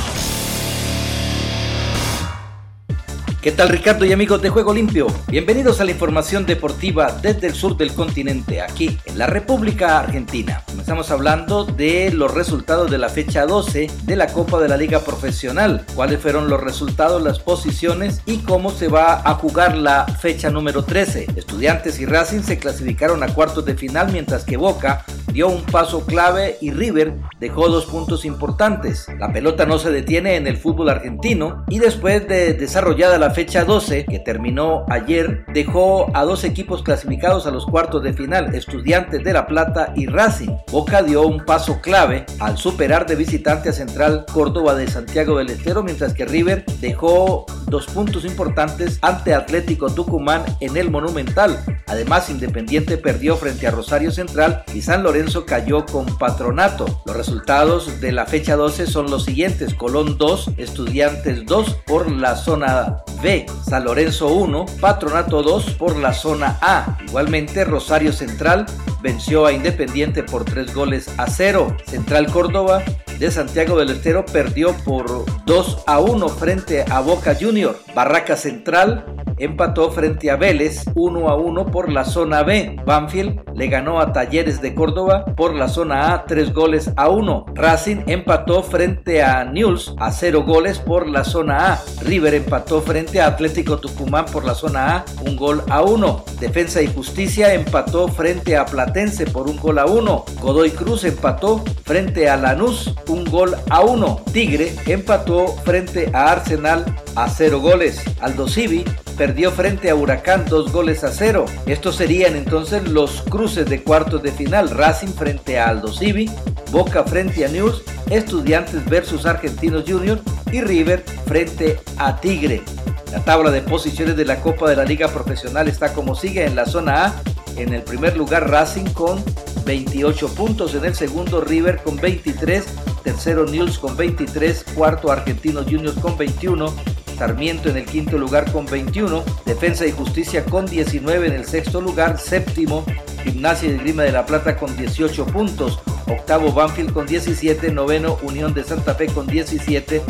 ¿Qué 3.45 3.51
tal 3.51 3.69
Ricardo 3.69 4.05
y 4.05 4.11
amigos 4.11 4.41
de 4.41 4.49
Juego 4.49 4.73
Limpio? 4.73 5.05
Bienvenidos 5.27 5.79
a 5.79 5.85
la 5.85 5.91
información 5.91 6.47
deportiva 6.47 7.15
desde 7.21 7.45
el 7.45 7.53
sur 7.53 7.77
del 7.77 7.93
continente, 7.93 8.59
aquí 8.59 8.97
en 9.05 9.19
la 9.19 9.27
República 9.27 9.99
Argentina. 9.99 10.63
Estamos 10.85 11.09
hablando 11.09 11.65
de 11.65 12.11
los 12.13 12.31
resultados 12.31 12.91
de 12.91 12.99
la 12.99 13.09
fecha 13.09 13.47
12 13.47 13.87
de 14.03 14.15
la 14.15 14.27
Copa 14.27 14.59
de 14.59 14.67
la 14.67 14.77
Liga 14.77 14.99
Profesional. 14.99 15.83
¿Cuáles 15.95 16.19
fueron 16.19 16.47
los 16.47 16.61
resultados, 16.61 17.23
las 17.23 17.39
posiciones 17.39 18.21
y 18.27 18.43
cómo 18.43 18.69
se 18.69 18.87
va 18.87 19.27
a 19.27 19.33
jugar 19.33 19.75
la 19.75 20.05
fecha 20.05 20.51
número 20.51 20.85
13? 20.85 21.25
Estudiantes 21.35 21.99
y 21.99 22.05
Racing 22.05 22.41
se 22.41 22.59
clasificaron 22.59 23.23
a 23.23 23.33
cuartos 23.33 23.65
de 23.65 23.73
final 23.73 24.11
mientras 24.11 24.43
que 24.43 24.57
Boca 24.57 25.03
dio 25.33 25.49
un 25.49 25.63
paso 25.63 26.05
clave 26.05 26.57
y 26.61 26.69
River 26.69 27.15
dejó 27.39 27.67
dos 27.67 27.87
puntos 27.87 28.23
importantes. 28.23 29.07
La 29.19 29.33
pelota 29.33 29.65
no 29.65 29.79
se 29.79 29.91
detiene 29.91 30.35
en 30.35 30.45
el 30.45 30.55
fútbol 30.55 30.89
argentino 30.89 31.65
y 31.67 31.79
después 31.79 32.27
de 32.27 32.53
desarrollada 32.53 33.17
la 33.17 33.31
fecha 33.31 33.65
12, 33.65 34.05
que 34.05 34.19
terminó 34.19 34.85
ayer, 34.87 35.45
dejó 35.51 36.11
a 36.13 36.23
dos 36.25 36.43
equipos 36.43 36.83
clasificados 36.83 37.47
a 37.47 37.51
los 37.51 37.65
cuartos 37.65 38.03
de 38.03 38.13
final, 38.13 38.53
Estudiantes 38.53 39.23
de 39.23 39.33
La 39.33 39.47
Plata 39.47 39.91
y 39.95 40.05
Racing. 40.05 40.51
Boca 40.75 41.01
dio 41.01 41.25
un 41.25 41.45
paso 41.45 41.79
clave 41.79 42.25
al 42.37 42.57
superar 42.57 43.07
de 43.07 43.15
visitante 43.15 43.69
a 43.69 43.71
Central 43.71 44.25
Córdoba 44.29 44.75
de 44.75 44.89
Santiago 44.89 45.37
del 45.37 45.51
Estero, 45.51 45.83
mientras 45.83 46.13
que 46.13 46.25
River 46.25 46.65
dejó 46.81 47.45
dos 47.67 47.85
puntos 47.85 48.25
importantes 48.25 48.99
ante 49.01 49.33
Atlético 49.33 49.89
Tucumán 49.89 50.43
en 50.59 50.75
el 50.75 50.91
Monumental. 50.91 51.63
Además, 51.87 52.29
Independiente 52.29 52.97
perdió 52.97 53.37
frente 53.37 53.67
a 53.67 53.71
Rosario 53.71 54.11
Central 54.11 54.65
y 54.73 54.81
San 54.81 55.01
Lorenzo 55.01 55.45
cayó 55.45 55.85
con 55.85 56.05
Patronato. 56.17 57.01
Los 57.05 57.15
resultados 57.15 58.01
de 58.01 58.11
la 58.11 58.25
fecha 58.25 58.57
12 58.57 58.85
son 58.85 59.09
los 59.09 59.23
siguientes: 59.23 59.75
Colón 59.75 60.17
2, 60.17 60.51
Estudiantes 60.57 61.45
2 61.45 61.77
por 61.85 62.11
la 62.11 62.35
zona 62.35 62.97
B, 63.23 63.45
San 63.65 63.85
Lorenzo 63.85 64.27
1, 64.27 64.65
Patronato 64.81 65.41
2 65.41 65.71
por 65.75 65.95
la 65.95 66.11
zona 66.11 66.57
A. 66.61 66.97
Igualmente, 67.07 67.63
Rosario 67.63 68.11
Central 68.11 68.65
venció 69.01 69.45
a 69.45 69.53
Independiente 69.53 70.23
por 70.23 70.45
3 70.45 70.64
goles 70.73 71.09
a 71.17 71.27
0. 71.27 71.75
Central 71.85 72.27
Córdoba 72.31 72.83
de 73.19 73.31
Santiago 73.31 73.77
del 73.77 73.91
Estero 73.91 74.25
perdió 74.25 74.73
por 74.83 75.25
2 75.45 75.83
a 75.87 75.99
1 75.99 76.29
frente 76.29 76.85
a 76.89 76.99
Boca 76.99 77.35
Junior. 77.39 77.79
Barraca 77.93 78.35
Central 78.35 79.05
empató 79.37 79.91
frente 79.91 80.31
a 80.31 80.35
Vélez 80.35 80.83
1 80.95 81.29
a 81.29 81.35
1 81.35 81.65
por 81.67 81.91
la 81.91 82.05
zona 82.05 82.43
B. 82.43 82.77
Banfield 82.85 83.41
le 83.53 83.67
ganó 83.67 83.99
a 83.99 84.11
Talleres 84.11 84.61
de 84.61 84.73
Córdoba 84.73 85.25
por 85.35 85.53
la 85.53 85.67
zona 85.67 86.13
A 86.13 86.25
3 86.25 86.53
goles 86.53 86.91
a 86.95 87.09
1. 87.09 87.45
Racing 87.55 88.03
empató 88.07 88.63
frente 88.63 89.23
a 89.23 89.43
News 89.45 89.93
a 89.99 90.11
0 90.11 90.43
goles 90.43 90.79
por 90.79 91.07
la 91.07 91.23
zona 91.23 91.73
A. 91.73 91.83
River 92.01 92.33
empató 92.33 92.81
frente 92.81 93.21
a 93.21 93.27
Atlético 93.27 93.77
Tucumán 93.77 94.25
por 94.25 94.45
la 94.45 94.55
zona 94.55 94.97
A 94.97 95.05
1 95.25 95.35
gol 95.35 95.63
a 95.69 95.81
1. 95.81 96.25
Defensa 96.39 96.81
y 96.81 96.87
Justicia 96.87 97.53
empató 97.53 98.07
frente 98.07 98.57
a 98.57 98.65
Platense 98.65 99.25
por 99.25 99.49
un 99.49 99.57
gol 99.57 99.79
a 99.79 99.85
1. 99.85 100.25
Godoy 100.55 100.71
Cruz 100.71 101.03
empató 101.03 101.65
frente 101.83 102.29
a 102.29 102.37
Lanús 102.37 102.95
un 103.09 103.25
gol 103.25 103.57
a 103.69 103.81
1. 103.81 104.21
Tigre 104.31 104.73
empató 104.85 105.47
frente 105.47 106.09
a 106.13 106.31
Arsenal 106.31 106.85
a 107.13 107.27
0 107.27 107.59
goles. 107.59 108.01
Aldo 108.21 108.47
Civi 108.47 108.85
perdió 109.17 109.51
frente 109.51 109.89
a 109.89 109.95
Huracán 109.95 110.45
dos 110.45 110.71
goles 110.71 111.03
a 111.03 111.11
cero. 111.11 111.43
Estos 111.65 111.97
serían 111.97 112.37
entonces 112.37 112.87
los 112.87 113.21
cruces 113.23 113.69
de 113.69 113.83
cuartos 113.83 114.23
de 114.23 114.31
final. 114.31 114.69
Racing 114.69 115.11
frente 115.11 115.59
a 115.59 115.67
Aldo 115.67 115.91
Civi, 115.91 116.31
Boca 116.71 117.03
frente 117.03 117.43
a 117.43 117.49
News, 117.49 117.83
Estudiantes 118.09 118.85
versus 118.85 119.25
Argentinos 119.25 119.83
Juniors 119.85 120.21
y 120.53 120.61
River 120.61 121.03
frente 121.25 121.81
a 121.97 122.15
Tigre. 122.21 122.63
La 123.11 123.21
tabla 123.25 123.51
de 123.51 123.61
posiciones 123.61 124.15
de 124.15 124.23
la 124.23 124.39
Copa 124.39 124.69
de 124.69 124.77
la 124.77 124.85
Liga 124.85 125.09
Profesional 125.09 125.67
está 125.67 125.91
como 125.91 126.15
sigue 126.15 126.45
en 126.45 126.55
la 126.55 126.65
zona 126.65 127.07
A. 127.07 127.15
En 127.57 127.73
el 127.73 127.83
primer 127.83 128.17
lugar 128.17 128.49
Racing 128.49 128.91
con 128.91 129.23
28 129.65 130.35
puntos, 130.35 130.75
en 130.75 130.85
el 130.85 130.93
segundo 130.93 131.41
River 131.41 131.81
con 131.83 131.97
23, 131.97 132.65
tercero 133.03 133.45
News 133.45 133.79
con 133.79 133.95
23, 133.95 134.65
cuarto 134.75 135.11
Argentinos 135.11 135.65
Juniors 135.65 135.97
con 135.99 136.17
21, 136.17 136.73
Sarmiento 137.17 137.69
en 137.69 137.77
el 137.77 137.85
quinto 137.85 138.17
lugar 138.17 138.51
con 138.51 138.65
21, 138.65 139.23
Defensa 139.45 139.85
y 139.85 139.91
Justicia 139.91 140.43
con 140.43 140.65
19 140.65 141.27
en 141.27 141.33
el 141.33 141.45
sexto 141.45 141.79
lugar, 141.79 142.19
séptimo 142.19 142.83
Gimnasia 143.23 143.69
y 143.69 143.77
Grima 143.77 144.03
de 144.03 144.11
la 144.11 144.25
Plata 144.25 144.57
con 144.57 144.75
18 144.75 145.25
puntos, 145.27 145.79
octavo 146.07 146.51
Banfield 146.51 146.93
con 146.93 147.07
17, 147.07 147.71
noveno 147.71 148.17
Unión 148.21 148.53
de 148.53 148.63
Santa 148.63 148.95
Fe 148.95 149.07
con 149.07 149.27
17 149.27 150.01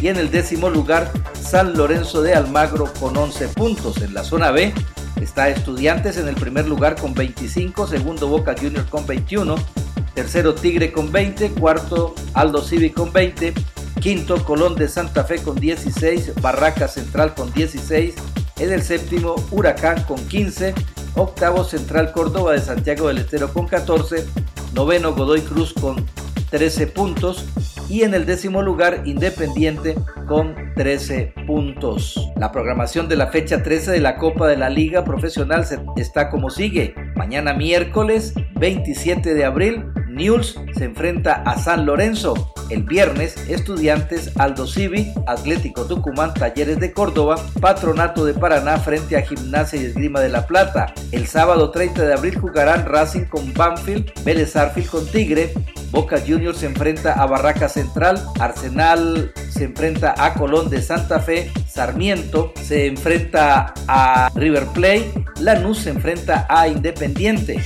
y 0.00 0.08
en 0.08 0.16
el 0.16 0.30
décimo 0.30 0.70
lugar 0.70 1.10
San 1.38 1.76
Lorenzo 1.76 2.22
de 2.22 2.34
Almagro 2.34 2.92
con 2.98 3.16
11 3.16 3.48
puntos. 3.48 3.98
En 3.98 4.14
la 4.14 4.24
zona 4.24 4.50
B 4.50 4.72
está 5.20 5.48
Estudiantes 5.48 6.16
en 6.16 6.28
el 6.28 6.34
primer 6.34 6.66
lugar 6.66 6.96
con 6.96 7.14
25, 7.14 7.86
segundo 7.86 8.28
Boca 8.28 8.54
Juniors 8.58 8.88
con 8.88 9.06
21, 9.06 9.54
tercero 10.14 10.54
Tigre 10.54 10.92
con 10.92 11.10
20, 11.10 11.50
cuarto 11.50 12.14
Aldo 12.34 12.62
Civi 12.62 12.90
con 12.90 13.12
20, 13.12 13.54
Quinto, 14.00 14.44
Colón 14.44 14.74
de 14.74 14.88
Santa 14.88 15.24
Fe 15.24 15.42
con 15.42 15.56
16, 15.56 16.34
Barraca 16.40 16.88
Central 16.88 17.34
con 17.34 17.52
16, 17.52 18.14
en 18.58 18.72
el 18.72 18.82
séptimo, 18.82 19.36
Huracán 19.50 20.02
con 20.04 20.18
15, 20.26 20.74
octavo, 21.14 21.64
Central 21.64 22.12
Córdoba 22.12 22.52
de 22.52 22.60
Santiago 22.60 23.08
del 23.08 23.18
Estero 23.18 23.52
con 23.52 23.66
14, 23.66 24.26
noveno, 24.72 25.14
Godoy 25.14 25.40
Cruz 25.42 25.72
con 25.72 26.04
13 26.50 26.86
puntos 26.88 27.44
y 27.88 28.02
en 28.02 28.14
el 28.14 28.26
décimo 28.26 28.62
lugar 28.62 29.02
Independiente 29.04 29.94
con 30.26 30.54
13 30.76 31.34
puntos. 31.46 32.30
La 32.36 32.52
programación 32.52 33.08
de 33.08 33.16
la 33.16 33.28
fecha 33.28 33.62
13 33.62 33.92
de 33.92 34.00
la 34.00 34.16
Copa 34.16 34.48
de 34.48 34.56
la 34.56 34.70
Liga 34.70 35.04
Profesional 35.04 35.66
está 35.96 36.30
como 36.30 36.50
sigue. 36.50 36.94
Mañana 37.16 37.54
miércoles 37.54 38.34
27 38.56 39.34
de 39.34 39.44
abril 39.44 39.86
News 40.12 40.58
se 40.76 40.84
enfrenta 40.84 41.42
a 41.44 41.58
San 41.58 41.86
Lorenzo. 41.86 42.52
El 42.70 42.84
viernes, 42.84 43.36
Estudiantes, 43.48 44.30
Aldo 44.38 44.66
Civi, 44.66 45.12
Atlético 45.26 45.84
Tucumán, 45.84 46.32
Talleres 46.32 46.78
de 46.78 46.92
Córdoba, 46.92 47.36
Patronato 47.60 48.24
de 48.24 48.34
Paraná 48.34 48.78
frente 48.78 49.16
a 49.16 49.22
Gimnasia 49.22 49.80
y 49.80 49.86
Esgrima 49.86 50.20
de 50.20 50.28
la 50.28 50.46
Plata. 50.46 50.94
El 51.10 51.26
sábado 51.26 51.70
30 51.70 52.02
de 52.02 52.14
abril 52.14 52.38
jugarán 52.38 52.86
Racing 52.86 53.24
con 53.24 53.52
Banfield, 53.52 54.12
Vélez 54.24 54.56
Arfield 54.56 54.88
con 54.88 55.06
Tigre, 55.06 55.52
Boca 55.90 56.18
Juniors 56.26 56.58
se 56.58 56.66
enfrenta 56.66 57.12
a 57.12 57.26
Barraca 57.26 57.68
Central, 57.68 58.18
Arsenal 58.40 59.32
se 59.50 59.64
enfrenta 59.64 60.14
a 60.16 60.32
Colón 60.32 60.70
de 60.70 60.80
Santa 60.80 61.20
Fe, 61.20 61.50
Sarmiento 61.68 62.52
se 62.62 62.86
enfrenta 62.86 63.74
a 63.86 64.30
River 64.34 64.66
Plate, 64.68 65.12
Lanús 65.40 65.80
se 65.80 65.90
enfrenta 65.90 66.46
a 66.48 66.66
Independiente. 66.68 67.62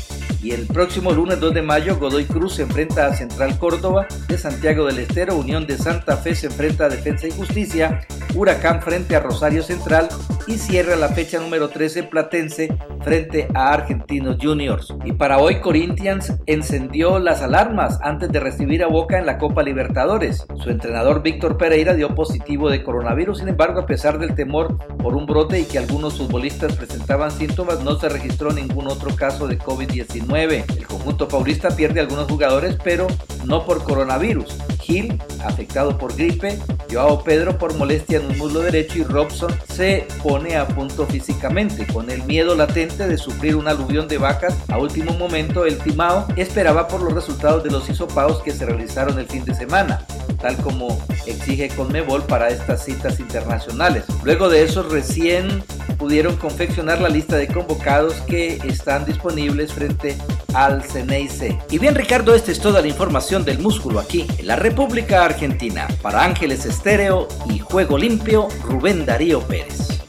Y 0.46 0.52
el 0.52 0.64
próximo 0.68 1.10
lunes 1.10 1.40
2 1.40 1.54
de 1.54 1.62
mayo, 1.62 1.98
Godoy 1.98 2.24
Cruz 2.24 2.54
se 2.54 2.62
enfrenta 2.62 3.08
a 3.08 3.14
Central 3.14 3.58
Córdoba, 3.58 4.06
de 4.28 4.38
Santiago 4.38 4.86
del 4.86 5.00
Estero, 5.00 5.36
Unión 5.36 5.66
de 5.66 5.76
Santa 5.76 6.16
Fe 6.18 6.36
se 6.36 6.46
enfrenta 6.46 6.84
a 6.84 6.88
Defensa 6.88 7.26
y 7.26 7.32
Justicia, 7.32 8.06
Huracán 8.32 8.80
frente 8.80 9.16
a 9.16 9.20
Rosario 9.20 9.64
Central 9.64 10.08
y 10.46 10.58
cierra 10.58 10.94
la 10.94 11.08
fecha 11.08 11.40
número 11.40 11.70
13 11.70 12.04
Platense 12.04 12.78
frente 13.02 13.48
a 13.54 13.72
Argentinos 13.72 14.36
Juniors. 14.40 14.94
Y 15.04 15.12
para 15.14 15.38
hoy 15.38 15.60
Corinthians 15.60 16.32
encendió 16.46 17.18
las 17.18 17.42
alarmas 17.42 17.98
antes 18.02 18.30
de 18.30 18.38
recibir 18.38 18.84
a 18.84 18.88
Boca 18.88 19.18
en 19.18 19.26
la 19.26 19.38
Copa 19.38 19.64
Libertadores. 19.64 20.46
Su 20.62 20.70
entrenador 20.70 21.22
Víctor 21.22 21.56
Pereira 21.56 21.94
dio 21.94 22.14
positivo 22.14 22.70
de 22.70 22.84
coronavirus, 22.84 23.38
sin 23.38 23.48
embargo 23.48 23.80
a 23.80 23.86
pesar 23.86 24.20
del 24.20 24.36
temor 24.36 24.78
por 24.98 25.16
un 25.16 25.26
brote 25.26 25.58
y 25.58 25.64
que 25.64 25.78
algunos 25.78 26.18
futbolistas 26.18 26.76
presentaban 26.76 27.32
síntomas, 27.32 27.82
no 27.82 27.98
se 27.98 28.08
registró 28.08 28.52
ningún 28.52 28.86
otro 28.86 29.16
caso 29.16 29.48
de 29.48 29.58
COVID-19. 29.58 30.35
El 30.36 30.86
conjunto 30.86 31.26
paulista 31.28 31.74
pierde 31.74 31.98
algunos 32.00 32.30
jugadores, 32.30 32.76
pero 32.84 33.06
no 33.46 33.64
por 33.64 33.82
coronavirus. 33.82 34.58
Gil, 34.86 35.20
afectado 35.44 35.98
por 35.98 36.14
gripe, 36.14 36.58
Joao 36.90 37.24
Pedro 37.24 37.58
por 37.58 37.74
molestia 37.74 38.18
en 38.18 38.26
un 38.26 38.38
muslo 38.38 38.60
derecho 38.60 38.98
y 38.98 39.02
Robson 39.02 39.52
se 39.68 40.06
pone 40.22 40.56
a 40.56 40.68
punto 40.68 41.06
físicamente. 41.06 41.86
Con 41.92 42.08
el 42.08 42.22
miedo 42.22 42.54
latente 42.54 43.08
de 43.08 43.18
sufrir 43.18 43.56
un 43.56 43.66
aluvión 43.66 44.06
de 44.06 44.18
vacas, 44.18 44.54
a 44.68 44.78
último 44.78 45.12
momento 45.14 45.66
el 45.66 45.78
Timao 45.78 46.28
esperaba 46.36 46.86
por 46.86 47.02
los 47.02 47.12
resultados 47.12 47.64
de 47.64 47.70
los 47.70 47.88
hisopados 47.90 48.42
que 48.42 48.52
se 48.52 48.64
realizaron 48.64 49.18
el 49.18 49.26
fin 49.26 49.44
de 49.44 49.56
semana, 49.56 50.06
tal 50.40 50.56
como 50.58 51.04
exige 51.26 51.68
Conmebol 51.68 52.22
para 52.22 52.50
estas 52.50 52.84
citas 52.84 53.18
internacionales. 53.18 54.04
Luego 54.22 54.48
de 54.48 54.62
eso 54.62 54.84
recién 54.84 55.64
pudieron 55.98 56.36
confeccionar 56.36 57.00
la 57.00 57.08
lista 57.08 57.36
de 57.36 57.48
convocados 57.48 58.14
que 58.28 58.60
están 58.68 59.04
disponibles 59.04 59.72
frente 59.72 60.16
al 60.54 60.82
Ceneice. 60.82 61.58
Y 61.70 61.78
bien 61.78 61.94
Ricardo, 61.94 62.34
esta 62.34 62.52
es 62.52 62.60
toda 62.60 62.82
la 62.82 62.88
información 62.88 63.44
del 63.44 63.58
músculo 63.58 63.98
aquí 63.98 64.26
en 64.38 64.46
la 64.46 64.56
República 64.56 64.75
Argentina. 65.24 65.88
Para 66.02 66.22
Ángeles 66.22 66.66
Estéreo 66.66 67.28
y 67.48 67.58
Juego 67.58 67.96
Limpio, 67.96 68.48
Rubén 68.62 69.06
Darío 69.06 69.40
Pérez. 69.40 70.02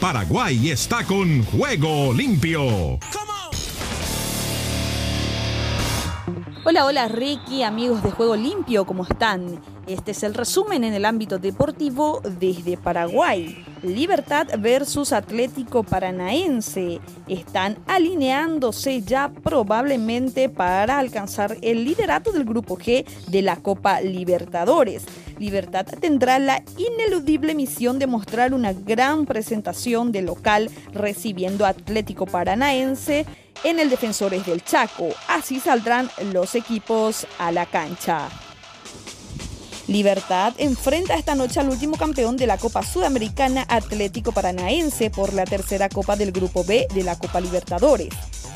Paraguay 0.00 0.70
está 0.70 1.04
con 1.04 1.44
Juego 1.44 2.12
Limpio. 2.12 2.98
Hola, 6.64 6.84
hola 6.84 7.08
Ricky, 7.08 7.62
amigos 7.62 8.02
de 8.02 8.10
Juego 8.10 8.36
Limpio, 8.36 8.84
¿cómo 8.84 9.04
están? 9.04 9.60
Este 9.88 10.10
es 10.10 10.22
el 10.22 10.34
resumen 10.34 10.84
en 10.84 10.92
el 10.92 11.06
ámbito 11.06 11.38
deportivo 11.38 12.20
desde 12.38 12.76
Paraguay. 12.76 13.64
Libertad 13.82 14.46
versus 14.58 15.14
Atlético 15.14 15.82
Paranaense 15.82 17.00
están 17.26 17.78
alineándose 17.86 19.00
ya 19.00 19.32
probablemente 19.42 20.50
para 20.50 20.98
alcanzar 20.98 21.56
el 21.62 21.86
liderato 21.86 22.32
del 22.32 22.44
grupo 22.44 22.76
G 22.76 23.06
de 23.28 23.40
la 23.40 23.56
Copa 23.56 24.02
Libertadores. 24.02 25.04
Libertad 25.38 25.86
tendrá 25.98 26.38
la 26.38 26.62
ineludible 26.76 27.54
misión 27.54 27.98
de 27.98 28.06
mostrar 28.06 28.52
una 28.52 28.74
gran 28.74 29.24
presentación 29.24 30.12
de 30.12 30.20
local 30.20 30.70
recibiendo 30.92 31.64
Atlético 31.64 32.26
Paranaense 32.26 33.24
en 33.64 33.80
el 33.80 33.88
Defensores 33.88 34.44
del 34.44 34.62
Chaco. 34.62 35.08
Así 35.28 35.60
saldrán 35.60 36.10
los 36.34 36.54
equipos 36.54 37.26
a 37.38 37.52
la 37.52 37.64
cancha. 37.64 38.28
Libertad 39.88 40.52
enfrenta 40.58 41.14
esta 41.14 41.34
noche 41.34 41.60
al 41.60 41.70
último 41.70 41.96
campeón 41.96 42.36
de 42.36 42.46
la 42.46 42.58
Copa 42.58 42.82
Sudamericana 42.82 43.64
Atlético 43.68 44.32
Paranaense 44.32 45.08
por 45.08 45.32
la 45.32 45.46
tercera 45.46 45.88
Copa 45.88 46.14
del 46.14 46.30
Grupo 46.30 46.62
B 46.62 46.86
de 46.92 47.02
la 47.02 47.18
Copa 47.18 47.40
Libertadores. 47.40 48.10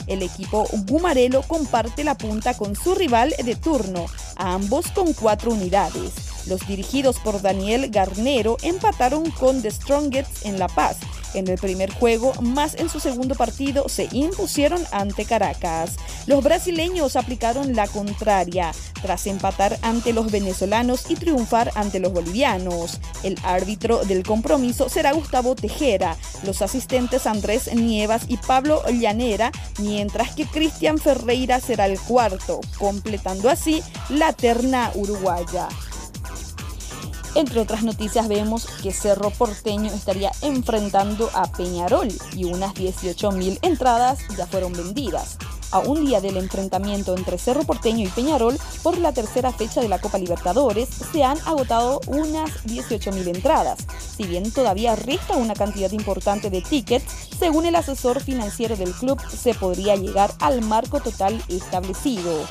El 0.06 0.22
equipo 0.22 0.66
Gumarelo 0.86 1.40
comparte 1.42 2.04
la 2.04 2.18
punta 2.18 2.52
con 2.52 2.76
su 2.76 2.94
rival 2.94 3.34
de 3.42 3.56
turno, 3.56 4.04
ambos 4.36 4.88
con 4.88 5.14
cuatro 5.14 5.52
unidades. 5.52 6.31
Los 6.46 6.66
dirigidos 6.66 7.18
por 7.18 7.40
Daniel 7.40 7.90
Garnero 7.90 8.57
empataron 8.62 9.31
con 9.31 9.62
The 9.62 9.70
Strongest 9.70 10.44
en 10.44 10.59
La 10.59 10.68
Paz 10.68 10.96
en 11.35 11.48
el 11.48 11.59
primer 11.59 11.92
juego, 11.92 12.35
más 12.40 12.74
en 12.74 12.88
su 12.88 13.00
segundo 13.00 13.35
partido 13.35 13.88
se 13.88 14.09
impusieron 14.12 14.85
ante 14.92 15.24
Caracas. 15.24 15.96
Los 16.26 16.44
brasileños 16.44 17.16
aplicaron 17.16 17.74
la 17.74 17.87
contraria 17.87 18.72
tras 19.00 19.26
empatar 19.26 19.78
ante 19.83 20.12
los 20.12 20.31
venezolanos 20.31 21.11
y 21.11 21.16
triunfar 21.16 21.72
ante 21.74 22.00
los 22.00 22.12
bolivianos. 22.12 23.00
El 23.22 23.37
árbitro 23.42 24.05
del 24.05 24.22
compromiso 24.22 24.88
será 24.88 25.12
Gustavo 25.12 25.55
Tejera, 25.55 26.16
los 26.44 26.62
asistentes 26.62 27.26
Andrés 27.26 27.74
Nievas 27.74 28.24
y 28.28 28.37
Pablo 28.37 28.83
Llanera, 28.88 29.50
mientras 29.78 30.35
que 30.35 30.46
Cristian 30.46 30.98
Ferreira 30.98 31.61
será 31.61 31.87
el 31.87 31.98
cuarto, 31.98 32.61
completando 32.78 33.48
así 33.48 33.83
la 34.09 34.33
terna 34.33 34.92
uruguaya. 34.94 35.68
Entre 37.34 37.60
otras 37.60 37.82
noticias 37.82 38.28
vemos 38.28 38.66
que 38.82 38.92
Cerro 38.92 39.30
Porteño 39.30 39.90
estaría 39.90 40.30
enfrentando 40.42 41.30
a 41.32 41.50
Peñarol 41.50 42.08
y 42.34 42.44
unas 42.44 42.74
18.000 42.74 43.58
entradas 43.62 44.18
ya 44.36 44.46
fueron 44.46 44.74
vendidas. 44.74 45.38
A 45.70 45.78
un 45.78 46.04
día 46.04 46.20
del 46.20 46.36
enfrentamiento 46.36 47.16
entre 47.16 47.38
Cerro 47.38 47.64
Porteño 47.64 48.04
y 48.04 48.10
Peñarol 48.10 48.58
por 48.82 48.98
la 48.98 49.14
tercera 49.14 49.50
fecha 49.50 49.80
de 49.80 49.88
la 49.88 49.98
Copa 49.98 50.18
Libertadores 50.18 50.90
se 50.90 51.24
han 51.24 51.38
agotado 51.46 52.02
unas 52.06 52.50
18.000 52.66 53.34
entradas. 53.34 53.78
Si 54.14 54.24
bien 54.24 54.52
todavía 54.52 54.94
resta 54.94 55.34
una 55.38 55.54
cantidad 55.54 55.90
importante 55.92 56.50
de 56.50 56.60
tickets, 56.60 57.30
según 57.38 57.64
el 57.64 57.76
asesor 57.76 58.20
financiero 58.20 58.76
del 58.76 58.92
club 58.92 59.18
se 59.30 59.54
podría 59.54 59.96
llegar 59.96 60.34
al 60.40 60.60
marco 60.60 61.00
total 61.00 61.42
establecido. 61.48 62.46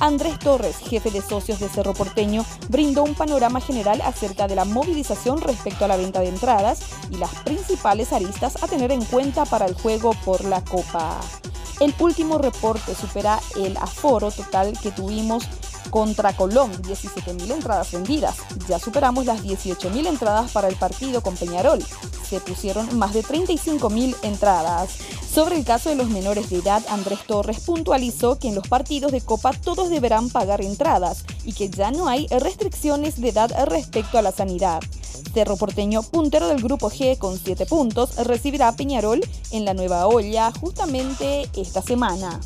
Andrés 0.00 0.38
Torres, 0.38 0.78
jefe 0.78 1.10
de 1.10 1.20
socios 1.20 1.60
de 1.60 1.68
Cerro 1.68 1.92
Porteño, 1.92 2.44
brindó 2.68 3.04
un 3.04 3.14
panorama 3.14 3.60
general 3.60 4.00
acerca 4.00 4.48
de 4.48 4.54
la 4.54 4.64
movilización 4.64 5.42
respecto 5.42 5.84
a 5.84 5.88
la 5.88 5.98
venta 5.98 6.20
de 6.20 6.28
entradas 6.28 6.80
y 7.10 7.16
las 7.16 7.34
principales 7.44 8.14
aristas 8.14 8.62
a 8.62 8.66
tener 8.66 8.92
en 8.92 9.04
cuenta 9.04 9.44
para 9.44 9.66
el 9.66 9.74
juego 9.74 10.12
por 10.24 10.42
la 10.44 10.64
Copa. 10.64 11.20
El 11.80 11.94
último 11.98 12.38
reporte 12.38 12.94
supera 12.94 13.40
el 13.56 13.76
aforo 13.76 14.30
total 14.30 14.72
que 14.80 14.90
tuvimos 14.90 15.44
contra 15.90 16.36
Colón, 16.36 16.72
17.000 16.82 17.50
entradas 17.50 17.92
vendidas. 17.92 18.36
Ya 18.68 18.78
superamos 18.78 19.26
las 19.26 19.42
18.000 19.42 20.06
entradas 20.06 20.50
para 20.50 20.68
el 20.68 20.76
partido 20.76 21.22
con 21.22 21.36
Peñarol. 21.36 21.82
Se 22.28 22.40
pusieron 22.40 22.98
más 22.98 23.14
de 23.14 23.24
35.000 23.24 24.16
entradas. 24.22 24.90
Sobre 25.32 25.56
el 25.56 25.64
caso 25.64 25.90
de 25.90 25.96
los 25.96 26.08
menores 26.08 26.50
de 26.50 26.58
edad, 26.58 26.82
Andrés 26.88 27.20
Torres 27.26 27.60
puntualizó 27.60 28.38
que 28.38 28.48
en 28.48 28.54
los 28.54 28.66
partidos 28.66 29.12
de 29.12 29.20
Copa 29.20 29.52
todos 29.52 29.88
deberán 29.88 30.28
pagar 30.28 30.60
entradas 30.60 31.24
y 31.44 31.52
que 31.52 31.70
ya 31.70 31.90
no 31.90 32.08
hay 32.08 32.26
restricciones 32.28 33.20
de 33.20 33.28
edad 33.28 33.50
respecto 33.66 34.18
a 34.18 34.22
la 34.22 34.32
sanidad. 34.32 34.80
Cerro 35.32 35.56
Porteño, 35.56 36.02
puntero 36.02 36.48
del 36.48 36.62
grupo 36.62 36.90
G 36.90 37.16
con 37.16 37.38
7 37.38 37.66
puntos, 37.66 38.16
recibirá 38.26 38.68
a 38.68 38.76
Peñarol 38.76 39.20
en 39.52 39.64
la 39.64 39.74
nueva 39.74 40.06
olla 40.08 40.50
justamente 40.60 41.48
esta 41.54 41.82
semana. 41.82 42.40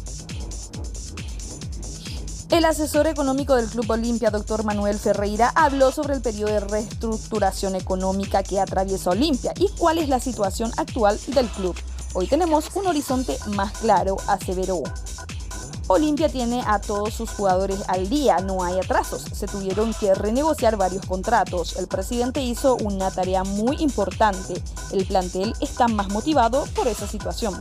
El 2.54 2.66
asesor 2.66 3.08
económico 3.08 3.56
del 3.56 3.66
Club 3.66 3.90
Olimpia, 3.90 4.30
doctor 4.30 4.62
Manuel 4.62 4.96
Ferreira, 4.96 5.50
habló 5.56 5.90
sobre 5.90 6.14
el 6.14 6.22
periodo 6.22 6.52
de 6.52 6.60
reestructuración 6.60 7.74
económica 7.74 8.44
que 8.44 8.60
atraviesa 8.60 9.10
Olimpia 9.10 9.52
y 9.58 9.70
cuál 9.70 9.98
es 9.98 10.08
la 10.08 10.20
situación 10.20 10.70
actual 10.76 11.18
del 11.26 11.48
club. 11.48 11.74
Hoy 12.12 12.28
tenemos 12.28 12.70
un 12.76 12.86
horizonte 12.86 13.36
más 13.56 13.72
claro, 13.78 14.18
aseveró. 14.28 14.84
Olimpia 15.88 16.28
tiene 16.28 16.62
a 16.64 16.80
todos 16.80 17.12
sus 17.12 17.28
jugadores 17.30 17.82
al 17.88 18.08
día, 18.08 18.38
no 18.38 18.62
hay 18.62 18.78
atrasos. 18.78 19.22
Se 19.22 19.48
tuvieron 19.48 19.92
que 19.92 20.14
renegociar 20.14 20.76
varios 20.76 21.04
contratos. 21.06 21.74
El 21.76 21.88
presidente 21.88 22.40
hizo 22.40 22.76
una 22.76 23.10
tarea 23.10 23.42
muy 23.42 23.78
importante. 23.80 24.62
El 24.92 25.04
plantel 25.06 25.54
está 25.60 25.88
más 25.88 26.08
motivado 26.08 26.66
por 26.76 26.86
esa 26.86 27.08
situación. 27.08 27.60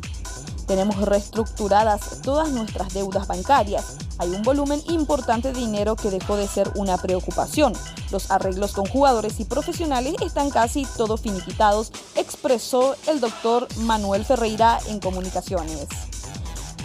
Tenemos 0.67 0.97
reestructuradas 0.97 2.21
todas 2.21 2.49
nuestras 2.51 2.93
deudas 2.93 3.25
bancarias. 3.25 3.97
Hay 4.19 4.29
un 4.29 4.43
volumen 4.43 4.81
importante 4.89 5.51
de 5.51 5.59
dinero 5.59 5.95
que 5.95 6.11
dejó 6.11 6.35
de 6.35 6.47
ser 6.47 6.71
una 6.75 6.97
preocupación. 6.97 7.73
Los 8.11 8.31
arreglos 8.31 8.73
con 8.73 8.85
jugadores 8.85 9.39
y 9.39 9.45
profesionales 9.45 10.15
están 10.21 10.49
casi 10.49 10.85
todos 10.97 11.21
finiquitados, 11.21 11.91
expresó 12.15 12.95
el 13.07 13.19
doctor 13.19 13.67
Manuel 13.77 14.23
Ferreira 14.23 14.79
en 14.87 14.99
comunicaciones. 14.99 15.87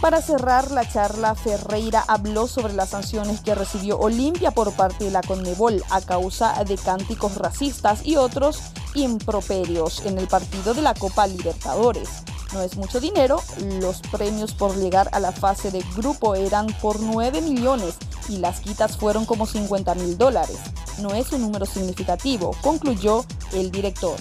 Para 0.01 0.23
cerrar 0.23 0.71
la 0.71 0.89
charla, 0.89 1.35
Ferreira 1.35 2.05
habló 2.07 2.47
sobre 2.47 2.73
las 2.73 2.91
sanciones 2.91 3.41
que 3.41 3.57
recibió 3.57 3.99
Olimpia 3.99 4.53
por 4.53 4.73
parte 4.73 5.05
de 5.05 5.11
la 5.11 5.23
Conmebol 5.23 5.83
a 5.91 6.01
causa 6.01 6.63
de 6.65 6.77
cánticos 6.77 7.35
racistas 7.35 8.07
y 8.07 8.15
otros 8.15 8.61
improperios 8.95 10.07
en 10.07 10.19
el 10.19 10.29
partido 10.29 10.73
de 10.73 10.83
la 10.83 10.95
Copa 10.95 11.27
Libertadores. 11.27 12.09
No 12.53 12.63
es 12.63 12.77
mucho 12.77 12.99
dinero, 12.99 13.43
los 13.81 14.01
premios 14.01 14.55
por 14.55 14.75
llegar 14.77 15.09
a 15.13 15.21
la 15.21 15.33
fase 15.33 15.71
de 15.71 15.85
grupo 15.95 16.35
eran 16.35 16.67
por 16.81 17.01
9 17.01 17.43
millones 17.43 17.97
y 18.29 18.39
las 18.39 18.61
quitas 18.61 18.97
fueron 18.97 19.27
como 19.27 19.47
50 19.47 19.95
mil 19.97 20.17
dólares. 20.17 20.59
No 21.01 21.15
es 21.15 21.31
un 21.33 21.43
número 21.43 21.67
significativo, 21.67 22.57
concluyó 22.63 23.25
el 23.53 23.71
director. 23.71 24.17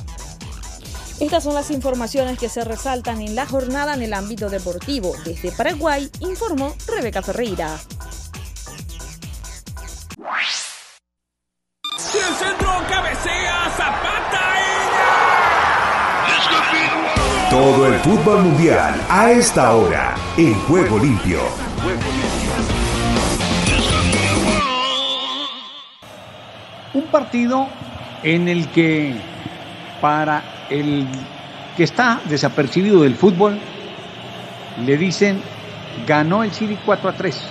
Estas 1.20 1.44
son 1.44 1.56
las 1.56 1.72
informaciones 1.72 2.38
que 2.38 2.50
se 2.50 2.64
resaltan 2.64 3.22
en 3.22 3.34
la 3.34 3.48
jornada 3.48 3.96
en 3.96 4.04
el 4.04 4.14
ámbito 4.14 4.50
deportivo. 4.50 5.14
Desde 5.26 5.52
Paraguay, 5.52 6.12
informó 6.20 6.76
Rebeca 6.86 7.22
Ferreira. 7.24 7.80
El 12.14 12.36
centro 12.36 12.70
cabecea, 12.88 13.74
Zapata 13.76 14.67
Todo 17.50 17.88
el 17.88 17.94
fútbol 18.00 18.44
mundial 18.44 18.94
a 19.10 19.32
esta 19.32 19.74
hora 19.74 20.16
en 20.36 20.54
Juego 20.54 21.00
Limpio. 21.00 21.40
Un 26.94 27.04
partido 27.04 27.70
en 28.22 28.50
el 28.50 28.68
que 28.68 29.16
para 30.02 30.44
el 30.70 31.08
que 31.78 31.86
está 31.86 32.20
desapercibido 32.26 33.04
del 33.04 33.16
fútbol 33.16 33.58
le 34.86 34.98
dicen 34.98 35.42
ganó 36.06 36.44
el 36.44 36.52
City 36.52 36.78
4 36.86 37.10
a 37.10 37.14
3. 37.14 37.42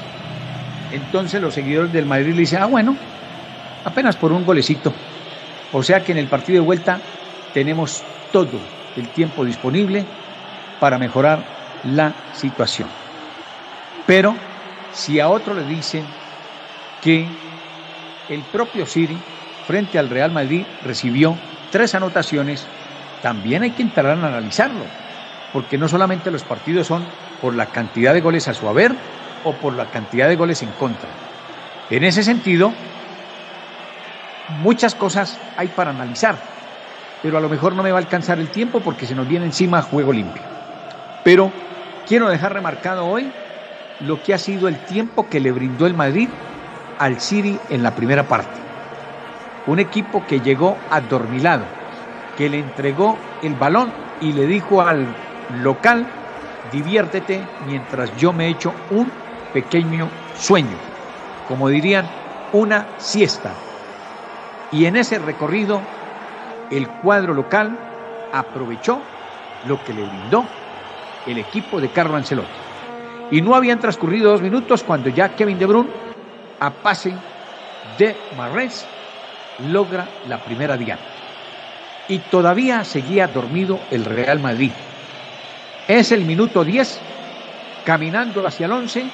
Entonces 0.93 1.41
los 1.41 1.55
seguidores 1.55 1.91
del 1.95 2.05
Madrid 2.05 2.35
le 2.35 2.41
dicen, 2.41 2.61
ah 2.61 2.67
bueno, 2.67 2.95
apenas 3.83 4.15
por 4.17 4.31
un 4.31 4.45
golecito. 4.45 4.93
O 5.73 5.83
sea 5.83 6.05
que 6.05 6.13
en 6.13 6.19
el 6.19 6.29
partido 6.29 6.61
de 6.61 6.67
vuelta 6.67 7.01
tenemos 7.55 8.03
todo 8.31 8.76
el 8.97 9.09
tiempo 9.09 9.45
disponible 9.45 10.05
para 10.81 10.99
mejorar 10.99 11.45
la 11.85 12.13
situación. 12.35 12.89
Pero 14.07 14.35
si 14.93 15.21
a 15.21 15.29
otro 15.29 15.55
le 15.55 15.65
dicen 15.65 16.05
que 17.03 17.27
el 18.29 18.41
propio 18.43 18.87
City 18.87 19.19
frente 19.67 19.99
al 19.99 20.09
Real 20.09 20.31
Madrid 20.33 20.65
recibió 20.85 21.37
tres 21.71 21.95
anotaciones, 21.95 22.67
también 23.23 23.63
hay 23.63 23.71
que 23.71 23.83
entrar 23.83 24.07
a 24.07 24.13
analizarlo, 24.13 24.85
porque 25.53 25.79
no 25.79 25.89
solamente 25.89 26.31
los 26.31 26.43
partidos 26.43 26.87
son 26.87 27.05
por 27.41 27.55
la 27.55 27.67
cantidad 27.67 28.15
de 28.15 28.21
goles 28.21 28.49
a 28.49 28.55
su 28.55 28.69
haber 28.69 28.93
o 29.45 29.53
por 29.53 29.75
la 29.75 29.87
cantidad 29.87 30.29
de 30.29 30.37
goles 30.37 30.63
en 30.63 30.71
contra. 30.73 31.09
En 31.91 32.05
ese 32.05 32.23
sentido, 32.23 32.73
muchas 34.63 34.95
cosas 34.95 35.39
hay 35.57 35.69
para 35.69 35.91
analizar, 35.91 36.37
pero 37.27 37.39
a 37.39 37.41
lo 37.41 37.49
mejor 37.49 37.75
no 37.75 37.83
me 37.83 37.91
va 37.91 37.99
a 37.99 38.03
alcanzar 38.03 38.39
el 38.39 38.51
tiempo 38.51 38.79
porque 38.79 39.05
se 39.05 39.17
nos 39.17 39.27
viene 39.27 39.47
encima 39.47 39.83
juego 39.83 40.13
limpio. 40.13 40.45
Pero 41.25 41.51
quiero 42.07 42.29
dejar 42.29 42.53
remarcado 42.53 43.05
hoy 43.05 43.29
lo 43.99 44.23
que 44.23 44.33
ha 44.33 44.39
sido 44.39 44.69
el 44.69 44.77
tiempo 44.85 45.29
que 45.29 45.41
le 45.41 45.51
brindó 45.51 45.89
el 45.89 45.95
Madrid 45.95 46.29
al 47.01 47.21
City 47.21 47.59
en 47.69 47.83
la 47.83 47.91
primera 47.97 48.23
parte. 48.29 48.61
Un 49.67 49.81
equipo 49.81 50.25
que 50.25 50.39
llegó 50.39 50.77
adormilado, 50.89 51.65
que 52.37 52.49
le 52.49 52.61
entregó 52.61 53.19
el 53.43 53.55
balón 53.57 53.93
y 54.21 54.33
le 54.33 54.47
dijo 54.47 54.81
al 54.81 55.05
local, 55.65 56.07
diviértete 56.71 57.41
mientras 57.67 58.17
yo 58.17 58.33
me 58.33 58.47
echo 58.47 58.73
un 58.93 59.11
pequeño 59.53 60.09
sueño, 60.39 60.77
como 61.49 61.69
dirían, 61.71 62.07
una 62.53 62.87
siesta. 62.99 63.51
Y 64.71 64.85
en 64.85 64.95
ese 64.95 65.19
recorrido, 65.19 65.81
el 66.71 66.89
cuadro 66.89 67.35
local 67.35 67.77
aprovechó 68.33 69.01
lo 69.67 69.83
que 69.85 69.93
le 69.93 70.03
brindó 70.03 70.45
el 71.27 71.39
equipo 71.39 71.81
de 71.81 71.89
Carlo 71.89 72.17
Ancelotti. 72.17 72.49
Y 73.31 73.43
no 73.43 73.55
habían 73.55 73.81
transcurrido 73.81 74.31
dos 74.31 74.43
minutos 74.43 74.83
cuando 74.85 75.09
ya 75.09 75.35
Kevin 75.35 75.59
De 75.59 75.67
Bruyne, 75.67 75.91
a 76.61 76.71
pase 76.71 77.13
de 77.99 78.17
Marres, 78.37 78.87
logra 79.71 80.07
la 80.29 80.39
primera 80.39 80.77
diana. 80.77 81.03
Y 82.09 82.19
todavía 82.19 82.85
seguía 82.85 83.27
dormido 83.27 83.81
el 83.91 84.05
Real 84.05 84.39
Madrid. 84.39 84.71
Es 85.89 86.13
el 86.13 86.25
minuto 86.25 86.65
10, 86.65 87.01
caminando 87.85 88.47
hacia 88.47 88.67
el 88.67 88.73
11, 88.73 89.07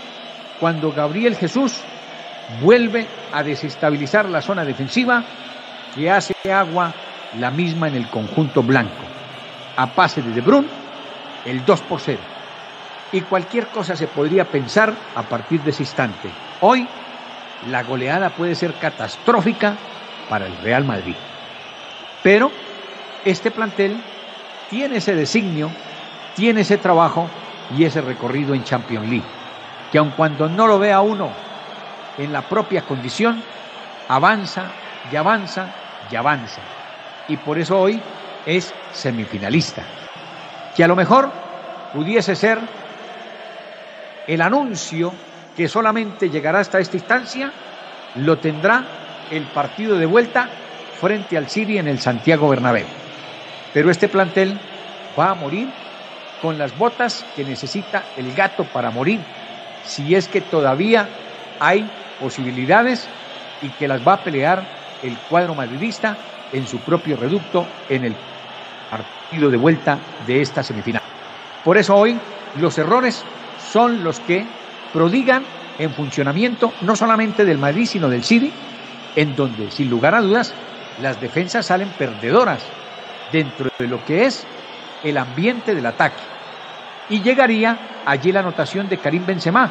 cuando 0.61 0.93
Gabriel 0.93 1.37
Jesús 1.37 1.81
vuelve 2.61 3.07
a 3.33 3.43
desestabilizar 3.43 4.29
la 4.29 4.43
zona 4.43 4.65
defensiva 4.65 5.25
que 5.95 6.11
hace 6.11 6.35
agua 6.53 6.93
la 7.39 7.51
misma 7.51 7.89
en 7.89 7.95
el 7.95 8.09
conjunto 8.09 8.63
blanco. 8.63 9.05
A 9.77 9.87
pase 9.95 10.23
de 10.23 10.33
De 10.33 10.41
Bruyne, 10.41 10.69
el 11.47 11.65
2 11.65 11.81
por 11.83 12.01
0. 12.01 12.19
Y 13.13 13.21
cualquier 13.23 13.67
cosa 13.69 13.97
se 13.97 14.07
podría 14.07 14.45
pensar 14.45 14.95
a 15.15 15.23
partir 15.23 15.61
de 15.63 15.71
ese 15.71 15.83
instante. 15.83 16.31
Hoy 16.61 16.87
la 17.71 17.83
goleada 17.83 18.31
puede 18.31 18.55
ser 18.55 18.75
catastrófica 18.75 19.77
para 20.29 20.47
el 20.47 20.57
Real 20.59 20.85
Madrid. 20.85 21.15
Pero 22.23 22.51
este 23.25 23.51
plantel 23.51 23.97
tiene 24.71 24.99
ese 24.99 25.15
designio, 25.15 25.71
tiene 26.35 26.63
ese 26.63 26.79
trabajo 26.79 27.29
y 27.77 27.85
ese 27.85 28.01
recorrido 28.01 28.55
en 28.55 28.65
Champions 28.65 29.09
League, 29.09 29.27
que 29.91 29.99
aun 29.99 30.11
cuando 30.11 30.49
no 30.49 30.67
lo 30.67 30.79
vea 30.79 31.01
uno 31.01 31.31
en 32.19 32.33
la 32.33 32.43
propia 32.43 32.83
condición, 32.83 33.43
avanza 34.09 34.65
y 35.11 35.17
avanza 35.17 35.67
y 36.11 36.17
avanza. 36.17 36.61
Y 37.29 37.37
por 37.37 37.59
eso 37.59 37.79
hoy 37.79 38.01
es 38.47 38.75
semifinalista. 38.93 39.85
Que 40.77 40.85
a 40.85 40.89
lo 40.89 40.97
mejor 40.97 41.31
pudiese 41.93 42.35
ser 42.35 42.59
el 44.27 44.41
anuncio 44.41 45.13
que 45.57 45.69
solamente 45.69 46.31
llegará 46.31 46.61
hasta 46.61 46.79
esta 46.79 46.97
instancia, 46.97 47.53
lo 48.17 48.39
tendrá 48.39 48.85
el 49.31 49.43
partido 49.47 49.99
de 49.99 50.07
vuelta 50.07 50.49
frente 51.01 51.37
al 51.37 51.49
City 51.49 51.79
en 51.79 51.89
el 51.89 51.99
Santiago 51.99 52.49
Bernabéu. 52.49 52.87
Pero 53.75 53.91
este 53.91 54.09
plantel 54.09 54.59
va 55.19 55.31
a 55.31 55.35
morir 55.35 55.69
con 56.41 56.59
las 56.59 56.77
botas 56.77 57.25
que 57.37 57.45
necesita 57.45 58.05
el 58.17 58.35
gato 58.35 58.65
para 58.65 58.91
morir, 58.91 59.21
si 59.85 60.15
es 60.15 60.29
que 60.29 60.41
todavía 60.41 61.09
hay 61.61 61.89
posibilidades 62.21 63.09
y 63.63 63.69
que 63.71 63.89
las 63.89 64.07
va 64.07 64.15
a 64.15 64.25
pelear 64.25 64.65
el 65.03 65.17
cuadro 65.29 65.55
madridista 65.55 66.17
en 66.53 66.67
su 66.67 66.79
propio 66.81 67.17
reducto 67.17 67.67
en 67.89 68.05
el 68.05 68.17
partido 68.91 69.51
de 69.51 69.57
vuelta 69.57 69.99
de 70.27 70.41
esta 70.41 70.63
semifinal. 70.63 71.03
Por 71.65 71.79
eso 71.79 71.97
hoy 71.97 72.19
los 72.61 72.77
errores 72.79 73.25
son 73.73 74.05
los 74.05 74.21
que 74.21 74.45
prodigan 74.93 75.45
en 75.79 75.91
funcionamiento 75.93 76.73
no 76.83 76.95
solamente 76.97 77.45
del 77.45 77.59
Madrid, 77.59 77.87
sino 77.87 78.09
del 78.09 78.25
City, 78.25 78.53
en 79.17 79.35
donde, 79.35 79.71
sin 79.71 79.89
lugar 79.89 80.15
a 80.15 80.21
dudas, 80.21 80.55
las 81.01 81.21
defensas 81.21 81.67
salen 81.67 81.89
perdedoras 81.91 82.63
dentro 83.33 83.71
de 83.79 83.87
lo 83.87 84.05
que 84.05 84.27
es 84.27 84.47
el 85.03 85.17
ambiente 85.17 85.75
del 85.75 85.87
ataque. 85.87 86.23
Y 87.09 87.23
llegaría 87.23 87.79
allí 88.07 88.33
la 88.33 88.41
anotación 88.41 88.89
de 88.89 88.99
Karim 88.99 89.25
Benzema, 89.27 89.71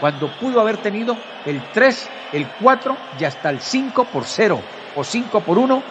cuando 0.00 0.28
pudo 0.28 0.60
haber 0.60 0.78
tenido 0.78 1.16
el 1.44 1.60
3, 1.72 2.10
el 2.32 2.46
4 2.60 2.96
y 3.18 3.24
hasta 3.24 3.50
el 3.50 3.60
5 3.60 4.04
por 4.04 4.24
0 4.24 4.60
o 4.96 5.04
5 5.04 5.40
por 5.40 5.58
1 5.58 5.82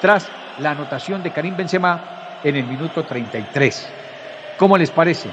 tras 0.00 0.28
la 0.58 0.70
anotación 0.72 1.22
de 1.22 1.30
Karim 1.30 1.56
Benzema 1.56 2.00
en 2.42 2.56
el 2.56 2.64
minuto 2.64 3.04
33. 3.04 3.88
¿Cómo 4.58 4.78
les 4.78 4.90
parece? 4.90 5.28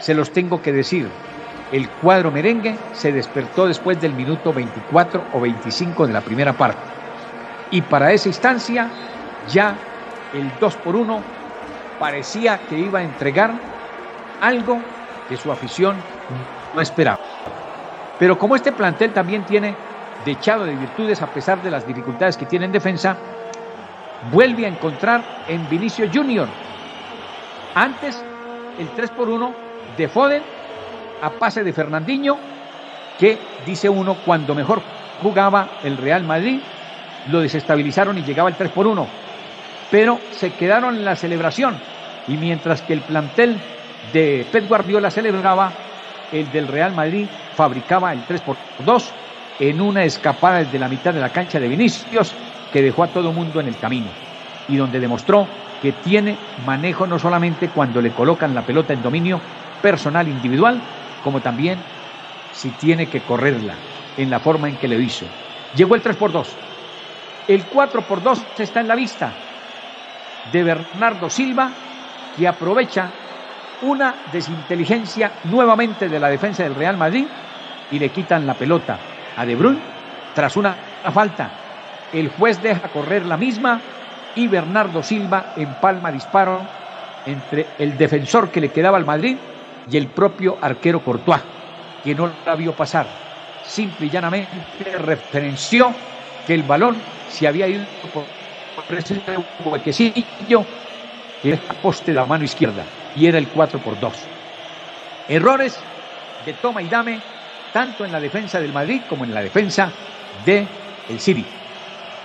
Se 0.00 0.14
los 0.14 0.32
tengo 0.32 0.60
que 0.60 0.72
decir. 0.72 1.08
El 1.72 1.88
cuadro 1.88 2.30
merengue 2.30 2.76
se 2.92 3.12
despertó 3.12 3.66
después 3.66 4.00
del 4.00 4.12
minuto 4.12 4.52
24 4.52 5.24
o 5.32 5.40
25 5.40 6.06
de 6.06 6.12
la 6.12 6.20
primera 6.20 6.52
parte. 6.52 6.80
Y 7.70 7.82
para 7.82 8.12
esa 8.12 8.28
instancia 8.28 8.88
ya 9.48 9.74
el 10.32 10.50
2 10.60 10.76
por 10.76 10.96
1 10.96 11.22
parecía 11.98 12.58
que 12.68 12.78
iba 12.78 13.00
a 13.00 13.02
entregar 13.02 13.52
algo 14.40 14.78
que 15.28 15.36
su 15.36 15.50
afición 15.50 15.96
no 16.74 16.80
esperaba. 16.80 17.20
Pero 18.18 18.38
como 18.38 18.56
este 18.56 18.72
plantel 18.72 19.12
también 19.12 19.44
tiene 19.44 19.74
dechado 20.24 20.64
de 20.64 20.76
virtudes 20.76 21.22
a 21.22 21.26
pesar 21.26 21.62
de 21.62 21.70
las 21.70 21.86
dificultades 21.86 22.36
que 22.36 22.46
tiene 22.46 22.66
en 22.66 22.72
defensa, 22.72 23.16
vuelve 24.30 24.66
a 24.66 24.68
encontrar 24.68 25.22
en 25.48 25.68
Vinicio 25.68 26.08
Junior. 26.12 26.48
Antes, 27.74 28.22
el 28.78 28.88
3 28.88 29.10
por 29.10 29.28
1 29.28 29.54
de 29.96 30.08
Foden 30.08 30.42
a 31.22 31.30
pase 31.30 31.64
de 31.64 31.72
Fernandinho, 31.72 32.38
que 33.18 33.38
dice 33.66 33.88
uno, 33.88 34.16
cuando 34.24 34.54
mejor 34.54 34.82
jugaba 35.22 35.68
el 35.82 35.96
Real 35.96 36.24
Madrid, 36.24 36.60
lo 37.30 37.40
desestabilizaron 37.40 38.18
y 38.18 38.22
llegaba 38.22 38.48
el 38.48 38.56
3 38.56 38.70
por 38.70 38.86
1. 38.86 39.06
Pero 39.90 40.18
se 40.32 40.52
quedaron 40.52 40.96
en 40.96 41.04
la 41.04 41.16
celebración. 41.16 41.78
Y 42.26 42.36
mientras 42.36 42.82
que 42.82 42.94
el 42.94 43.00
plantel 43.00 43.58
de 44.12 44.46
Pep 44.50 44.68
Guardiola 44.68 45.10
celebraba, 45.10 45.72
el 46.32 46.50
del 46.50 46.68
Real 46.68 46.92
Madrid 46.92 47.26
fabricaba 47.54 48.12
el 48.12 48.24
3 48.24 48.40
por 48.40 48.56
2 48.84 49.10
en 49.60 49.80
una 49.80 50.04
escapada 50.04 50.58
desde 50.58 50.78
la 50.78 50.88
mitad 50.88 51.14
de 51.14 51.20
la 51.20 51.30
cancha 51.30 51.60
de 51.60 51.68
Vinicius 51.68 52.34
que 52.74 52.82
dejó 52.82 53.04
a 53.04 53.06
todo 53.06 53.32
mundo 53.32 53.60
en 53.60 53.68
el 53.68 53.78
camino 53.78 54.08
y 54.66 54.76
donde 54.76 54.98
demostró 54.98 55.46
que 55.80 55.92
tiene 55.92 56.36
manejo 56.66 57.06
no 57.06 57.20
solamente 57.20 57.68
cuando 57.68 58.02
le 58.02 58.10
colocan 58.10 58.52
la 58.52 58.62
pelota 58.62 58.92
en 58.92 59.00
dominio 59.00 59.40
personal 59.80 60.26
individual, 60.26 60.80
como 61.22 61.40
también 61.40 61.78
si 62.52 62.70
tiene 62.70 63.06
que 63.06 63.20
correrla 63.20 63.74
en 64.16 64.28
la 64.28 64.40
forma 64.40 64.68
en 64.68 64.76
que 64.76 64.88
lo 64.88 64.98
hizo. 64.98 65.24
Llegó 65.76 65.94
el 65.94 66.02
3 66.02 66.16
por 66.16 66.32
2. 66.32 66.48
El 67.46 67.64
4 67.64 68.00
por 68.02 68.20
2 68.20 68.44
está 68.58 68.80
en 68.80 68.88
la 68.88 68.96
vista 68.96 69.32
de 70.50 70.62
Bernardo 70.64 71.30
Silva, 71.30 71.70
que 72.36 72.48
aprovecha 72.48 73.08
una 73.82 74.16
desinteligencia 74.32 75.30
nuevamente 75.44 76.08
de 76.08 76.18
la 76.18 76.28
defensa 76.28 76.64
del 76.64 76.74
Real 76.74 76.96
Madrid 76.96 77.26
y 77.92 78.00
le 78.00 78.08
quitan 78.08 78.48
la 78.48 78.54
pelota 78.54 78.98
a 79.36 79.46
De 79.46 79.54
Bruyne 79.54 79.78
tras 80.34 80.56
una 80.56 80.74
falta. 81.12 81.63
El 82.14 82.28
juez 82.28 82.62
deja 82.62 82.88
correr 82.90 83.26
la 83.26 83.36
misma 83.36 83.80
y 84.36 84.46
Bernardo 84.46 85.02
Silva 85.02 85.46
empalma 85.56 86.12
disparo 86.12 86.60
entre 87.26 87.66
el 87.80 87.98
defensor 87.98 88.50
que 88.50 88.60
le 88.60 88.70
quedaba 88.70 88.98
al 88.98 89.04
Madrid 89.04 89.36
y 89.90 89.96
el 89.96 90.06
propio 90.06 90.56
arquero 90.62 91.00
Courtois, 91.00 91.42
que 92.04 92.14
no 92.14 92.30
la 92.46 92.54
vio 92.54 92.72
pasar. 92.72 93.06
Simple 93.66 94.06
y 94.06 94.10
llanamente 94.10 94.96
referenció 94.96 95.92
que 96.46 96.54
el 96.54 96.62
balón 96.62 96.96
se 97.30 97.48
había 97.48 97.66
ido 97.66 97.84
por, 98.12 98.24
ese 98.96 99.20
huequecillo 99.64 100.64
que 101.42 101.48
era 101.48 101.56
el 101.56 101.76
poste 101.82 102.12
de 102.12 102.16
la 102.16 102.26
mano 102.26 102.44
izquierda 102.44 102.84
y 103.16 103.26
era 103.26 103.38
el 103.38 103.48
4 103.48 103.80
por 103.80 103.98
2. 103.98 104.12
Errores 105.30 105.80
de 106.46 106.52
toma 106.54 106.80
y 106.80 106.88
dame 106.88 107.20
tanto 107.72 108.04
en 108.04 108.12
la 108.12 108.20
defensa 108.20 108.60
del 108.60 108.72
Madrid 108.72 109.00
como 109.08 109.24
en 109.24 109.34
la 109.34 109.42
defensa 109.42 109.90
del 110.44 110.68
el 111.08 111.18
City. 111.18 111.63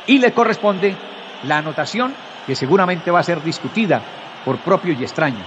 Y 0.09 0.17
le 0.17 0.33
corresponde 0.33 0.95
la 1.43 1.59
anotación 1.59 2.15
que 2.47 2.55
seguramente 2.55 3.11
va 3.11 3.19
a 3.19 3.23
ser 3.23 3.43
discutida 3.43 4.01
por 4.43 4.57
propio 4.57 4.91
y 4.93 5.03
extraño. 5.03 5.43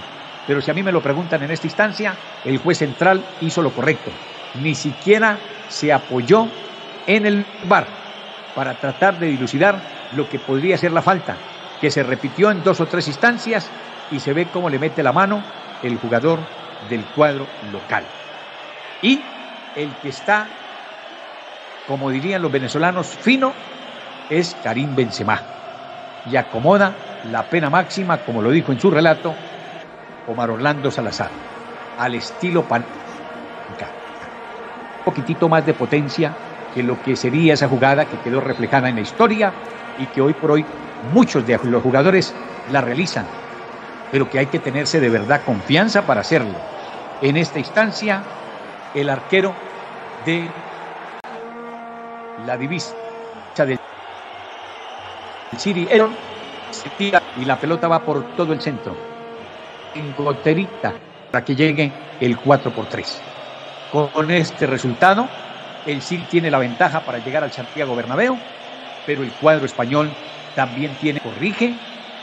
Pero 0.47 0.61
si 0.61 0.71
a 0.71 0.73
mí 0.73 0.81
me 0.81 0.93
lo 0.93 1.01
preguntan 1.01 1.43
en 1.43 1.51
esta 1.51 1.67
instancia, 1.67 2.15
el 2.45 2.59
juez 2.59 2.77
central 2.77 3.25
hizo 3.41 3.61
lo 3.61 3.71
correcto. 3.71 4.09
Ni 4.61 4.73
siquiera 4.73 5.37
se 5.67 5.91
apoyó 5.91 6.47
en 7.07 7.25
el 7.25 7.45
bar 7.67 7.85
para 8.55 8.73
tratar 8.75 9.19
de 9.19 9.27
dilucidar 9.27 9.75
lo 10.15 10.29
que 10.29 10.39
podría 10.39 10.77
ser 10.77 10.93
la 10.93 11.01
falta, 11.01 11.35
que 11.81 11.91
se 11.91 12.01
repitió 12.01 12.49
en 12.49 12.63
dos 12.63 12.79
o 12.79 12.85
tres 12.85 13.05
instancias 13.09 13.69
y 14.11 14.21
se 14.21 14.31
ve 14.31 14.45
cómo 14.45 14.69
le 14.69 14.79
mete 14.79 15.03
la 15.03 15.11
mano 15.11 15.43
el 15.81 15.97
jugador 15.97 16.39
del 16.89 17.03
cuadro 17.07 17.47
local. 17.73 18.05
Y 19.01 19.19
el 19.75 19.89
que 20.01 20.07
está, 20.07 20.47
como 21.85 22.09
dirían 22.11 22.41
los 22.41 22.51
venezolanos, 22.51 23.07
fino 23.07 23.51
es 24.29 24.55
Karim 24.63 24.95
Benzema 24.95 25.41
y 26.25 26.35
acomoda 26.35 26.95
la 27.25 27.43
pena 27.43 27.69
máxima, 27.69 28.17
como 28.19 28.41
lo 28.41 28.51
dijo 28.51 28.71
en 28.71 28.79
su 28.79 28.89
relato 28.89 29.35
Omar 30.27 30.51
Orlando 30.51 30.91
Salazar, 30.91 31.29
al 31.97 32.15
estilo 32.15 32.63
pan. 32.63 32.85
Un 34.99 35.03
poquitito 35.05 35.49
más 35.49 35.65
de 35.65 35.73
potencia 35.73 36.33
que 36.73 36.81
lo 36.81 37.01
que 37.01 37.15
sería 37.15 37.53
esa 37.53 37.67
jugada 37.67 38.05
que 38.05 38.19
quedó 38.19 38.39
reflejada 38.39 38.89
en 38.89 38.95
la 38.95 39.01
historia 39.01 39.53
y 39.99 40.05
que 40.07 40.21
hoy 40.21 40.33
por 40.33 40.51
hoy 40.51 40.65
muchos 41.11 41.45
de 41.45 41.59
los 41.63 41.83
jugadores 41.83 42.33
la 42.71 42.81
realizan, 42.81 43.25
pero 44.11 44.29
que 44.29 44.39
hay 44.39 44.45
que 44.47 44.59
tenerse 44.59 44.99
de 44.99 45.09
verdad 45.09 45.41
confianza 45.45 46.03
para 46.03 46.21
hacerlo. 46.21 46.55
En 47.21 47.37
esta 47.37 47.59
instancia, 47.59 48.23
el 48.95 49.09
arquero 49.09 49.53
de 50.25 50.49
la 52.45 52.57
divisa 52.57 52.93
del 53.65 53.79
City 55.59 55.87
se 56.71 56.89
tira 56.91 57.21
y 57.37 57.45
la 57.45 57.59
pelota 57.59 57.87
va 57.87 57.99
por 58.03 58.35
todo 58.35 58.53
el 58.53 58.61
centro. 58.61 58.95
En 59.93 60.13
goterita 60.15 60.93
para 61.31 61.45
que 61.45 61.55
llegue 61.55 61.91
el 62.19 62.37
4 62.37 62.71
por 62.71 62.85
3. 62.87 63.21
Con 63.91 64.31
este 64.31 64.65
resultado, 64.65 65.27
el 65.85 66.01
City 66.01 66.25
tiene 66.29 66.49
la 66.49 66.59
ventaja 66.59 67.01
para 67.01 67.19
llegar 67.19 67.43
al 67.43 67.51
Santiago 67.51 67.95
Bernabéu, 67.95 68.37
pero 69.05 69.23
el 69.23 69.31
cuadro 69.33 69.65
español 69.65 70.11
también 70.55 70.95
tiene, 70.99 71.19
corrige 71.19 71.75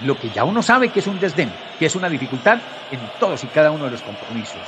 lo 0.03 0.17
que 0.17 0.31
ya 0.31 0.45
uno 0.45 0.63
sabe 0.63 0.89
que 0.89 1.01
es 1.01 1.07
un 1.07 1.21
desdén, 1.21 1.53
que 1.79 1.87
es 1.87 1.95
una 1.95 2.09
dificultad 2.09 2.59
en 2.91 3.01
todos 3.19 3.45
y 3.45 3.49
cada 3.49 3.71
uno 3.71 3.85
de 3.85 3.93
los 3.93 4.03
compromisos, 4.03 4.63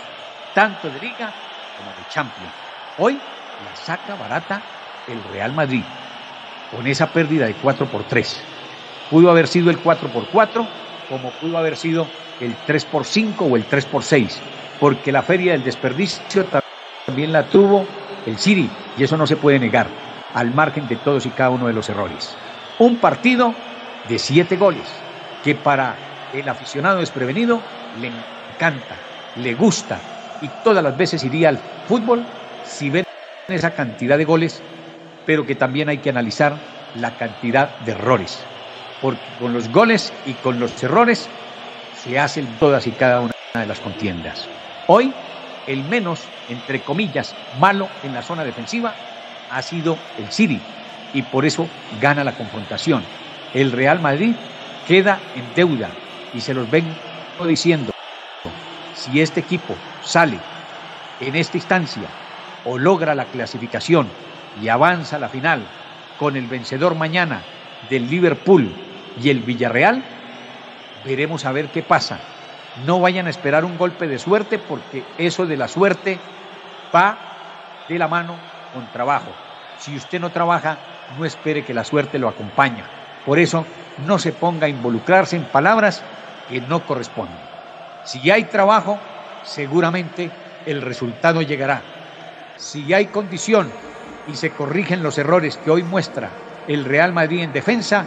tanto 0.55 0.89
de 0.91 1.01
Liga 1.01 1.33
como 1.79 1.91
de 1.91 2.09
Champions. 2.11 2.53
Hoy 2.99 3.15
la 3.15 3.77
saca 3.77 4.15
barata 4.15 4.61
el 5.09 5.23
Real 5.33 5.53
Madrid 5.53 5.85
con 6.71 6.87
esa 6.87 7.07
pérdida 7.07 7.47
de 7.47 7.55
4 7.55 7.87
por 7.87 8.05
3. 8.05 8.52
Pudo 9.13 9.31
haber 9.31 9.47
sido 9.47 9.69
el 9.69 9.77
4 9.77 10.09
por 10.09 10.27
4 10.29 10.67
como 11.11 11.33
pudo 11.33 11.59
haber 11.59 11.77
sido 11.77 12.07
el 12.41 12.57
3 12.67 12.87
por 12.87 13.05
5 13.05 13.45
o 13.45 13.57
el 13.57 13.65
3 13.67 13.85
por 13.85 14.03
6, 14.03 14.41
porque 14.81 15.13
la 15.13 15.23
feria 15.23 15.53
del 15.53 15.63
desperdicio 15.63 16.47
también 17.07 17.31
la 17.31 17.43
tuvo 17.45 17.85
el 18.25 18.39
City 18.39 18.71
y 18.97 19.05
eso 19.05 19.19
no 19.19 19.27
se 19.27 19.37
puede 19.37 19.59
negar, 19.59 19.87
al 20.33 20.55
margen 20.55 20.89
de 20.89 20.97
todos 20.97 21.27
y 21.27 21.29
cada 21.29 21.51
uno 21.51 21.67
de 21.67 21.75
los 21.75 21.91
errores. 21.91 22.35
Un 22.79 22.97
partido 22.97 23.55
de 24.09 24.19
7 24.19 24.57
goles 24.57 24.89
que 25.45 25.55
para 25.55 25.95
el 26.33 26.49
aficionado 26.49 27.01
desprevenido 27.01 27.61
le 28.01 28.11
encanta, 28.55 28.97
le 29.37 29.53
gusta 29.53 29.99
y 30.41 30.49
todas 30.65 30.83
las 30.83 30.97
veces 30.97 31.23
iría 31.23 31.51
al 31.51 31.59
fútbol 31.87 32.25
si 32.65 32.89
ven 32.89 33.05
esa 33.47 33.73
cantidad 33.73 34.17
de 34.17 34.25
goles, 34.25 34.63
pero 35.27 35.45
que 35.45 35.55
también 35.55 35.91
hay 35.91 35.99
que 35.99 36.09
analizar 36.09 36.57
la 36.95 37.15
cantidad 37.19 37.77
de 37.81 37.93
errores. 37.93 38.43
Porque 39.03 39.21
con 39.41 39.53
los 39.53 39.71
goles 39.71 40.13
y 40.25 40.33
con 40.35 40.61
los 40.61 40.81
errores 40.83 41.29
se 42.03 42.19
hacen 42.19 42.47
todas 42.61 42.87
y 42.87 42.93
cada 42.93 43.21
una 43.21 43.33
de 43.55 43.67
las 43.67 43.81
contiendas. 43.81 44.49
Hoy, 44.87 45.13
el 45.67 45.83
menos, 45.85 46.21
entre 46.49 46.81
comillas, 46.81 47.35
malo 47.59 47.89
en 48.05 48.15
la 48.15 48.23
zona 48.23 48.45
defensiva 48.45 48.95
ha 49.51 49.61
sido 49.61 49.99
el 50.19 50.31
City 50.31 50.61
y 51.13 51.23
por 51.23 51.45
eso 51.45 51.67
gana 52.01 52.23
la 52.23 52.33
confrontación. 52.33 53.03
El 53.55 53.73
Real 53.73 54.01
Madrid 54.01 54.35
queda 54.87 55.19
en 55.35 55.45
deuda 55.55 55.91
y 56.33 56.41
se 56.41 56.55
los 56.55 56.71
vengo 56.71 56.95
diciendo, 57.47 57.93
si 58.95 59.21
este 59.21 59.41
equipo 59.41 59.75
sale 60.05 60.39
en 61.21 61.35
esta 61.35 61.57
instancia 61.57 62.09
o 62.65 62.79
logra 62.79 63.17
la 63.17 63.25
clasificación 63.25 64.07
y 64.63 64.69
avanza 64.69 65.17
a 65.17 65.19
la 65.19 65.29
final 65.29 65.63
con 66.19 66.37
el 66.37 66.47
vencedor 66.47 66.95
mañana 66.95 67.43
del 67.91 68.09
Liverpool 68.09 68.73
y 69.21 69.31
el 69.31 69.41
Villarreal, 69.41 70.03
veremos 71.05 71.45
a 71.45 71.53
ver 71.53 71.69
qué 71.69 71.83
pasa. 71.83 72.21
No 72.87 73.01
vayan 73.01 73.27
a 73.27 73.31
esperar 73.31 73.65
un 73.65 73.77
golpe 73.77 74.07
de 74.07 74.19
suerte 74.19 74.59
porque 74.59 75.05
eso 75.19 75.47
de 75.47 75.57
la 75.57 75.69
suerte 75.69 76.19
va 76.95 77.19
de 77.89 77.99
la 77.99 78.09
mano 78.09 78.37
con 78.73 78.87
trabajo. 78.93 79.31
Si 79.79 79.97
usted 79.97 80.21
no 80.21 80.31
trabaja, 80.31 80.79
no 81.19 81.25
espere 81.25 81.65
que 81.65 81.75
la 81.75 81.85
suerte 81.85 82.19
lo 82.19 82.29
acompañe. 82.29 82.83
Por 83.27 83.39
eso, 83.39 83.67
no 84.07 84.19
se 84.19 84.33
ponga 84.33 84.67
a 84.67 84.71
involucrarse 84.71 85.37
en 85.37 85.45
palabras 85.45 86.03
que 86.49 86.61
no 86.61 86.87
corresponden. 86.87 87.37
Si 88.05 88.31
hay 88.31 88.45
trabajo, 88.45 88.99
seguramente 89.45 90.31
el 90.67 90.83
resultado 90.83 91.43
llegará. 91.43 91.83
Si 92.57 92.93
hay 92.95 93.07
condición 93.07 93.71
y 94.29 94.35
se 94.35 94.51
corrigen 94.51 95.03
los 95.03 95.19
errores 95.19 95.57
que 95.59 95.71
hoy 95.71 95.83
muestra 95.83 96.31
el 96.69 96.85
Real 96.85 97.13
Madrid 97.13 97.43
en 97.43 97.53
defensa, 97.53 98.07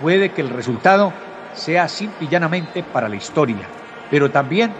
puede 0.00 0.30
que 0.30 0.40
el 0.40 0.50
resultado 0.50 1.12
sea 1.54 1.88
simple 1.88 2.26
y 2.26 2.28
llanamente 2.28 2.82
para 2.82 3.08
la 3.08 3.16
historia, 3.16 3.66
pero 4.10 4.30
también 4.30 4.72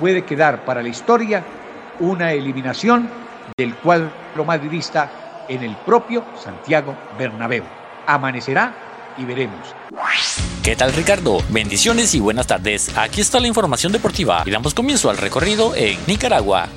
puede 0.00 0.24
quedar 0.24 0.64
para 0.64 0.82
la 0.82 0.88
historia 0.88 1.42
una 2.00 2.32
eliminación 2.32 3.08
del 3.56 3.74
cuadro 3.76 4.10
madridista 4.44 5.44
en 5.48 5.62
el 5.62 5.76
propio 5.76 6.24
Santiago 6.42 6.96
Bernabéu. 7.18 7.64
Amanecerá 8.06 8.74
y 9.16 9.24
veremos. 9.24 9.74
¿Qué 10.62 10.74
tal 10.74 10.92
Ricardo? 10.92 11.38
Bendiciones 11.48 12.14
y 12.14 12.20
buenas 12.20 12.48
tardes. 12.48 12.96
Aquí 12.96 13.20
está 13.20 13.38
la 13.38 13.46
información 13.46 13.92
deportiva 13.92 14.42
y 14.44 14.50
damos 14.50 14.74
comienzo 14.74 15.10
al 15.10 15.16
recorrido 15.16 15.74
en 15.76 15.98
Nicaragua. 16.06 16.68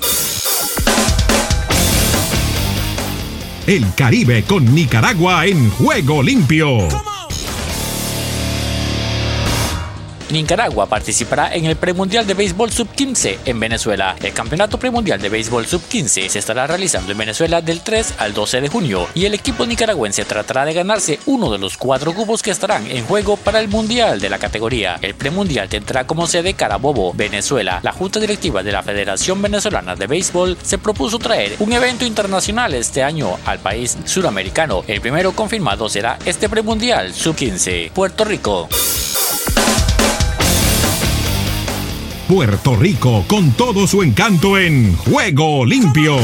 El 3.65 3.93
Caribe 3.95 4.43
con 4.43 4.73
Nicaragua 4.73 5.45
en 5.45 5.69
juego 5.71 6.23
limpio. 6.23 6.87
Nicaragua 10.31 10.85
participará 10.85 11.55
en 11.55 11.65
el 11.65 11.75
Premundial 11.75 12.27
de 12.27 12.35
Béisbol 12.35 12.71
Sub-15 12.71 13.39
en 13.45 13.59
Venezuela. 13.59 14.15
El 14.21 14.33
Campeonato 14.33 14.77
Premundial 14.77 15.19
de 15.19 15.29
Béisbol 15.29 15.65
Sub-15 15.65 16.29
se 16.29 16.39
estará 16.39 16.67
realizando 16.67 17.11
en 17.11 17.17
Venezuela 17.17 17.61
del 17.61 17.81
3 17.81 18.15
al 18.19 18.33
12 18.33 18.61
de 18.61 18.69
junio 18.69 19.07
y 19.15 19.25
el 19.25 19.33
equipo 19.33 19.65
nicaragüense 19.65 20.25
tratará 20.25 20.65
de 20.65 20.73
ganarse 20.73 21.19
uno 21.25 21.51
de 21.51 21.57
los 21.57 21.77
cuatro 21.77 22.13
cubos 22.13 22.43
que 22.43 22.51
estarán 22.51 22.89
en 22.91 23.05
juego 23.05 23.37
para 23.37 23.59
el 23.59 23.69
Mundial 23.69 24.19
de 24.19 24.29
la 24.29 24.37
categoría. 24.37 24.99
El 25.01 25.15
Premundial 25.15 25.67
tendrá 25.67 26.05
como 26.05 26.27
sede 26.27 26.53
Carabobo, 26.53 27.13
Venezuela. 27.13 27.79
La 27.81 27.91
Junta 27.91 28.19
Directiva 28.19 28.61
de 28.61 28.71
la 28.71 28.83
Federación 28.83 29.41
Venezolana 29.41 29.95
de 29.95 30.07
Béisbol 30.07 30.57
se 30.61 30.77
propuso 30.77 31.17
traer 31.17 31.55
un 31.59 31.73
evento 31.73 32.05
internacional 32.05 32.73
este 32.75 33.03
año 33.03 33.37
al 33.45 33.59
país 33.59 33.97
suramericano. 34.05 34.83
El 34.87 35.01
primero 35.01 35.31
confirmado 35.31 35.89
será 35.89 36.19
este 36.25 36.49
Premundial 36.49 37.13
Sub-15. 37.13 37.91
Puerto 37.91 38.25
Rico. 38.25 38.69
Puerto 42.29 42.75
Rico 42.75 43.25
con 43.27 43.53
todo 43.53 43.87
su 43.87 44.03
encanto 44.03 44.55
en 44.55 44.95
Juego 44.97 45.65
Limpio. 45.65 46.15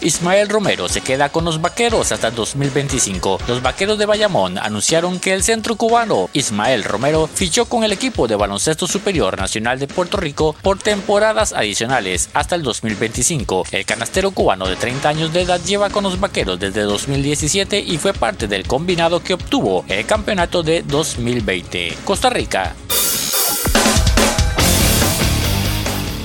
Ismael 0.00 0.48
Romero 0.48 0.88
se 0.88 1.00
queda 1.00 1.28
con 1.28 1.44
los 1.44 1.60
Vaqueros 1.60 2.12
hasta 2.12 2.30
2025. 2.30 3.38
Los 3.46 3.62
Vaqueros 3.62 3.98
de 3.98 4.06
Bayamón 4.06 4.58
anunciaron 4.58 5.20
que 5.20 5.32
el 5.32 5.42
centro 5.42 5.76
cubano 5.76 6.30
Ismael 6.32 6.84
Romero 6.84 7.28
fichó 7.32 7.66
con 7.66 7.84
el 7.84 7.92
equipo 7.92 8.26
de 8.26 8.36
baloncesto 8.36 8.86
superior 8.86 9.38
nacional 9.38 9.78
de 9.78 9.88
Puerto 9.88 10.16
Rico 10.16 10.56
por 10.62 10.78
temporadas 10.78 11.52
adicionales 11.52 12.30
hasta 12.32 12.54
el 12.54 12.62
2025. 12.62 13.66
El 13.70 13.84
canastero 13.84 14.30
cubano 14.30 14.66
de 14.66 14.76
30 14.76 15.08
años 15.08 15.32
de 15.32 15.42
edad 15.42 15.60
lleva 15.62 15.90
con 15.90 16.04
los 16.04 16.18
Vaqueros 16.18 16.58
desde 16.58 16.82
2017 16.82 17.80
y 17.80 17.98
fue 17.98 18.12
parte 18.12 18.48
del 18.48 18.66
combinado 18.66 19.22
que 19.22 19.34
obtuvo 19.34 19.84
el 19.88 20.06
campeonato 20.06 20.62
de 20.62 20.82
2020. 20.82 21.98
Costa 22.04 22.30
Rica. 22.30 22.74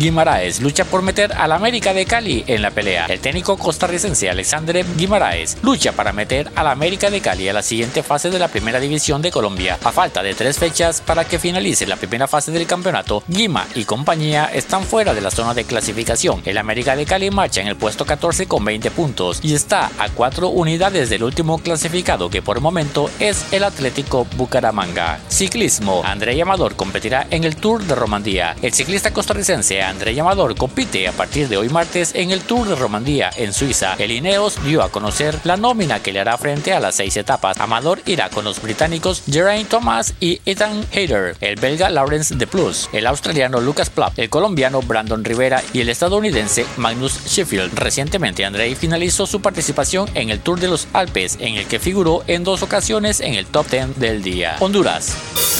Guimaraes 0.00 0.62
lucha 0.62 0.86
por 0.86 1.02
meter 1.02 1.30
al 1.34 1.52
América 1.52 1.92
de 1.92 2.06
Cali 2.06 2.42
en 2.46 2.62
la 2.62 2.70
pelea. 2.70 3.04
El 3.04 3.20
técnico 3.20 3.58
costarricense 3.58 4.30
Alexandre 4.30 4.82
Guimaraes 4.96 5.58
lucha 5.60 5.92
para 5.92 6.14
meter 6.14 6.50
al 6.56 6.68
América 6.68 7.10
de 7.10 7.20
Cali 7.20 7.50
a 7.50 7.52
la 7.52 7.60
siguiente 7.60 8.02
fase 8.02 8.30
de 8.30 8.38
la 8.38 8.48
primera 8.48 8.80
división 8.80 9.20
de 9.20 9.30
Colombia. 9.30 9.78
A 9.84 9.92
falta 9.92 10.22
de 10.22 10.32
tres 10.32 10.58
fechas 10.58 11.02
para 11.02 11.26
que 11.26 11.38
finalice 11.38 11.86
la 11.86 11.96
primera 11.96 12.26
fase 12.26 12.50
del 12.50 12.66
campeonato, 12.66 13.22
Guima 13.28 13.66
y 13.74 13.84
compañía 13.84 14.46
están 14.46 14.84
fuera 14.84 15.12
de 15.12 15.20
la 15.20 15.30
zona 15.30 15.52
de 15.52 15.64
clasificación. 15.64 16.40
El 16.46 16.56
América 16.56 16.96
de 16.96 17.04
Cali 17.04 17.30
marcha 17.30 17.60
en 17.60 17.68
el 17.68 17.76
puesto 17.76 18.06
14 18.06 18.48
con 18.48 18.64
20 18.64 18.90
puntos 18.92 19.40
y 19.42 19.52
está 19.52 19.90
a 19.98 20.08
cuatro 20.08 20.48
unidades 20.48 21.10
del 21.10 21.24
último 21.24 21.58
clasificado 21.58 22.30
que 22.30 22.40
por 22.40 22.56
el 22.56 22.62
momento 22.62 23.10
es 23.18 23.52
el 23.52 23.64
Atlético 23.64 24.26
Bucaramanga. 24.38 25.20
Ciclismo. 25.28 26.00
André 26.06 26.36
Llamador 26.36 26.74
competirá 26.74 27.26
en 27.30 27.44
el 27.44 27.56
Tour 27.56 27.82
de 27.82 27.94
Romandía. 27.94 28.56
El 28.62 28.72
ciclista 28.72 29.12
costarricense 29.12 29.89
André 29.90 30.14
Llamador 30.14 30.54
compite 30.54 31.08
a 31.08 31.12
partir 31.12 31.48
de 31.48 31.56
hoy 31.56 31.68
martes 31.68 32.12
en 32.14 32.30
el 32.30 32.42
Tour 32.42 32.68
de 32.68 32.76
Romandía 32.76 33.30
en 33.36 33.52
Suiza. 33.52 33.96
El 33.98 34.12
Ineos 34.12 34.62
dio 34.64 34.82
a 34.82 34.88
conocer 34.88 35.38
la 35.42 35.56
nómina 35.56 36.00
que 36.00 36.12
le 36.12 36.20
hará 36.20 36.38
frente 36.38 36.72
a 36.72 36.78
las 36.78 36.94
seis 36.94 37.16
etapas. 37.16 37.58
Amador 37.58 38.00
irá 38.06 38.30
con 38.30 38.44
los 38.44 38.62
británicos 38.62 39.22
Geraint 39.28 39.68
Thomas 39.68 40.14
y 40.20 40.40
Ethan 40.46 40.86
Hayter, 40.94 41.36
el 41.40 41.56
belga 41.56 41.90
Lawrence 41.90 42.36
de 42.36 42.46
Plus, 42.46 42.88
el 42.92 43.06
australiano 43.06 43.60
Lucas 43.60 43.90
Plapp, 43.90 44.16
el 44.18 44.30
colombiano 44.30 44.80
Brandon 44.80 45.24
Rivera 45.24 45.60
y 45.72 45.80
el 45.80 45.88
estadounidense 45.88 46.64
Magnus 46.76 47.26
Sheffield. 47.26 47.76
Recientemente 47.76 48.44
André 48.44 48.74
finalizó 48.76 49.26
su 49.26 49.42
participación 49.42 50.08
en 50.14 50.30
el 50.30 50.38
Tour 50.38 50.60
de 50.60 50.68
los 50.68 50.86
Alpes, 50.92 51.36
en 51.40 51.56
el 51.56 51.66
que 51.66 51.80
figuró 51.80 52.22
en 52.28 52.44
dos 52.44 52.62
ocasiones 52.62 53.20
en 53.20 53.34
el 53.34 53.46
top 53.46 53.68
10 53.68 53.98
del 53.98 54.22
día. 54.22 54.56
Honduras. 54.60 55.59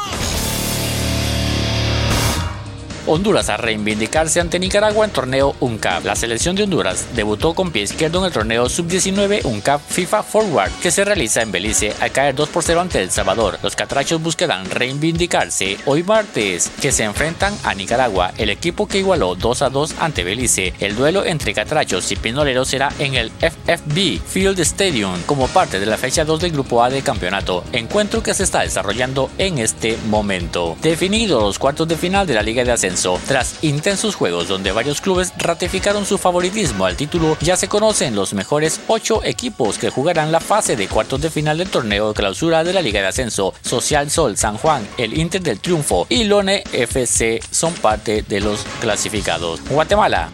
Honduras 3.07 3.49
a 3.49 3.57
reivindicarse 3.57 4.39
ante 4.39 4.59
Nicaragua 4.59 5.05
en 5.05 5.11
torneo 5.11 5.55
UNCAP. 5.59 6.05
La 6.05 6.15
selección 6.15 6.55
de 6.55 6.63
Honduras 6.63 7.07
debutó 7.15 7.55
con 7.55 7.71
pie 7.71 7.81
izquierdo 7.81 8.19
en 8.19 8.25
el 8.25 8.31
torneo 8.31 8.69
sub-19 8.69 9.43
UNCAP 9.43 9.81
FIFA 9.81 10.21
Forward 10.21 10.71
que 10.83 10.91
se 10.91 11.03
realiza 11.03 11.41
en 11.41 11.51
Belice 11.51 11.95
al 11.99 12.11
caer 12.11 12.35
2 12.35 12.49
por 12.49 12.63
0 12.63 12.79
ante 12.81 13.01
El 13.01 13.09
Salvador. 13.09 13.57
Los 13.63 13.75
catrachos 13.75 14.21
buscarán 14.21 14.69
reivindicarse 14.69 15.77
hoy 15.85 16.03
martes 16.03 16.71
que 16.79 16.91
se 16.91 17.03
enfrentan 17.03 17.57
a 17.63 17.73
Nicaragua, 17.73 18.33
el 18.37 18.51
equipo 18.51 18.87
que 18.87 18.99
igualó 18.99 19.33
2 19.33 19.61
a 19.63 19.69
2 19.69 19.95
ante 19.99 20.23
Belice. 20.23 20.73
El 20.79 20.95
duelo 20.95 21.25
entre 21.25 21.55
catrachos 21.55 22.11
y 22.11 22.15
pinoleros 22.15 22.67
será 22.67 22.93
en 22.99 23.15
el 23.15 23.31
FFB 23.31 24.21
Field 24.23 24.59
Stadium 24.59 25.19
como 25.25 25.47
parte 25.47 25.79
de 25.79 25.87
la 25.87 25.97
fecha 25.97 26.23
2 26.23 26.39
del 26.39 26.51
grupo 26.51 26.83
A 26.83 26.91
del 26.91 27.03
campeonato, 27.03 27.63
encuentro 27.71 28.21
que 28.21 28.35
se 28.35 28.43
está 28.43 28.61
desarrollando 28.61 29.31
en 29.39 29.57
este 29.57 29.97
momento. 30.07 30.77
Definidos 30.81 31.41
los 31.41 31.57
cuartos 31.57 31.87
de 31.87 31.97
final 31.97 32.27
de 32.27 32.35
la 32.35 32.43
Liga 32.43 32.63
de 32.63 32.71
Ascenso 32.71 32.90
tras 33.25 33.63
intensos 33.63 34.15
juegos 34.15 34.47
donde 34.47 34.71
varios 34.71 34.99
clubes 34.99 35.33
ratificaron 35.37 36.05
su 36.05 36.17
favoritismo 36.17 36.85
al 36.85 36.97
título, 36.97 37.37
ya 37.39 37.55
se 37.55 37.69
conocen 37.69 38.15
los 38.15 38.33
mejores 38.33 38.81
ocho 38.87 39.23
equipos 39.23 39.77
que 39.77 39.89
jugarán 39.89 40.31
la 40.31 40.41
fase 40.41 40.75
de 40.75 40.87
cuartos 40.87 41.21
de 41.21 41.29
final 41.29 41.57
del 41.57 41.69
torneo 41.69 42.09
de 42.09 42.13
clausura 42.13 42.63
de 42.63 42.73
la 42.73 42.81
Liga 42.81 43.01
de 43.01 43.07
Ascenso. 43.07 43.53
Social 43.61 44.11
Sol, 44.11 44.35
San 44.35 44.57
Juan, 44.57 44.85
el 44.97 45.17
Inter 45.17 45.41
del 45.41 45.59
Triunfo 45.59 46.05
y 46.09 46.25
Lone 46.25 46.63
FC 46.73 47.39
son 47.49 47.73
parte 47.75 48.23
de 48.23 48.41
los 48.41 48.63
clasificados. 48.81 49.61
Guatemala. 49.69 50.29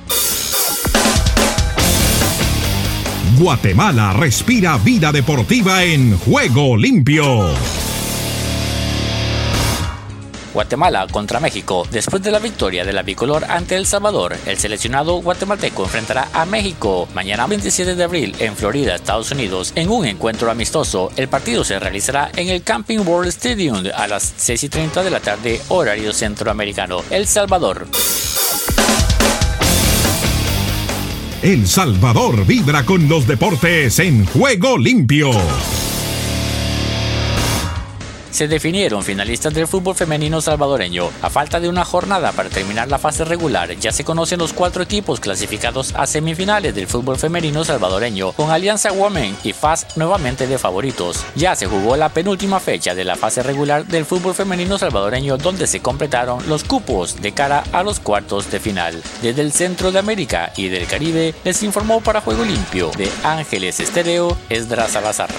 Guatemala 3.37 4.13
respira 4.13 4.77
vida 4.77 5.11
deportiva 5.11 5.83
en 5.83 6.17
juego 6.17 6.75
limpio. 6.75 7.76
Guatemala 10.57 11.05
contra 11.11 11.39
México. 11.39 11.87
Después 11.91 12.23
de 12.23 12.31
la 12.31 12.39
victoria 12.39 12.83
de 12.83 12.91
la 12.91 13.03
bicolor 13.03 13.45
ante 13.45 13.75
El 13.75 13.85
Salvador, 13.85 14.35
el 14.47 14.57
seleccionado 14.57 15.21
guatemalteco 15.21 15.83
enfrentará 15.83 16.29
a 16.33 16.47
México 16.47 17.07
mañana 17.13 17.45
27 17.45 17.93
de 17.93 18.03
abril 18.03 18.35
en 18.39 18.55
Florida, 18.55 18.95
Estados 18.95 19.29
Unidos, 19.29 19.71
en 19.75 19.91
un 19.91 20.07
encuentro 20.07 20.49
amistoso. 20.49 21.11
El 21.15 21.27
partido 21.27 21.63
se 21.63 21.77
realizará 21.77 22.31
en 22.35 22.49
el 22.49 22.63
Camping 22.63 23.05
World 23.05 23.27
Stadium 23.27 23.83
a 23.95 24.07
las 24.07 24.33
6 24.35 24.63
y 24.63 24.69
30 24.69 25.03
de 25.03 25.11
la 25.11 25.19
tarde, 25.19 25.61
horario 25.67 26.11
centroamericano. 26.11 27.03
El 27.11 27.27
Salvador. 27.27 27.87
El 31.43 31.67
Salvador 31.67 32.47
vibra 32.47 32.83
con 32.83 33.07
los 33.07 33.27
deportes 33.27 33.99
en 33.99 34.25
juego 34.25 34.79
limpio. 34.79 35.29
Se 38.37 38.47
definieron 38.47 39.01
finalistas 39.01 39.51
del 39.51 39.65
fútbol 39.65 39.95
femenino 39.95 40.41
salvadoreño. 40.41 41.09
A 41.23 41.29
falta 41.31 41.59
de 41.59 41.69
una 41.69 41.83
jornada 41.83 42.31
para 42.33 42.49
terminar 42.49 42.87
la 42.87 42.99
fase 42.99 43.25
regular, 43.25 43.75
ya 43.79 43.91
se 43.91 44.03
conocen 44.03 44.37
los 44.37 44.53
cuatro 44.53 44.83
equipos 44.83 45.19
clasificados 45.19 45.95
a 45.95 46.05
semifinales 46.05 46.75
del 46.75 46.85
fútbol 46.85 47.17
femenino 47.17 47.63
salvadoreño, 47.63 48.33
con 48.33 48.51
Alianza 48.51 48.91
Women 48.91 49.35
y 49.43 49.53
FAS 49.53 49.87
nuevamente 49.97 50.45
de 50.45 50.59
favoritos. 50.59 51.25
Ya 51.33 51.55
se 51.55 51.65
jugó 51.65 51.97
la 51.97 52.09
penúltima 52.09 52.59
fecha 52.59 52.93
de 52.93 53.05
la 53.05 53.15
fase 53.15 53.41
regular 53.41 53.87
del 53.87 54.05
fútbol 54.05 54.35
femenino 54.35 54.77
salvadoreño, 54.77 55.37
donde 55.37 55.65
se 55.65 55.79
completaron 55.79 56.47
los 56.47 56.63
cupos 56.63 57.19
de 57.19 57.31
cara 57.31 57.63
a 57.71 57.81
los 57.81 57.99
cuartos 57.99 58.51
de 58.51 58.59
final. 58.59 59.01
Desde 59.23 59.41
el 59.41 59.51
centro 59.51 59.91
de 59.91 59.97
América 59.97 60.53
y 60.55 60.69
del 60.69 60.85
Caribe, 60.85 61.33
les 61.43 61.63
informó 61.63 62.01
para 62.01 62.21
Juego 62.21 62.45
Limpio 62.45 62.91
de 62.97 63.09
Ángeles 63.23 63.79
Estéreo, 63.79 64.37
Esdras 64.49 64.91
Salazar. 64.91 65.31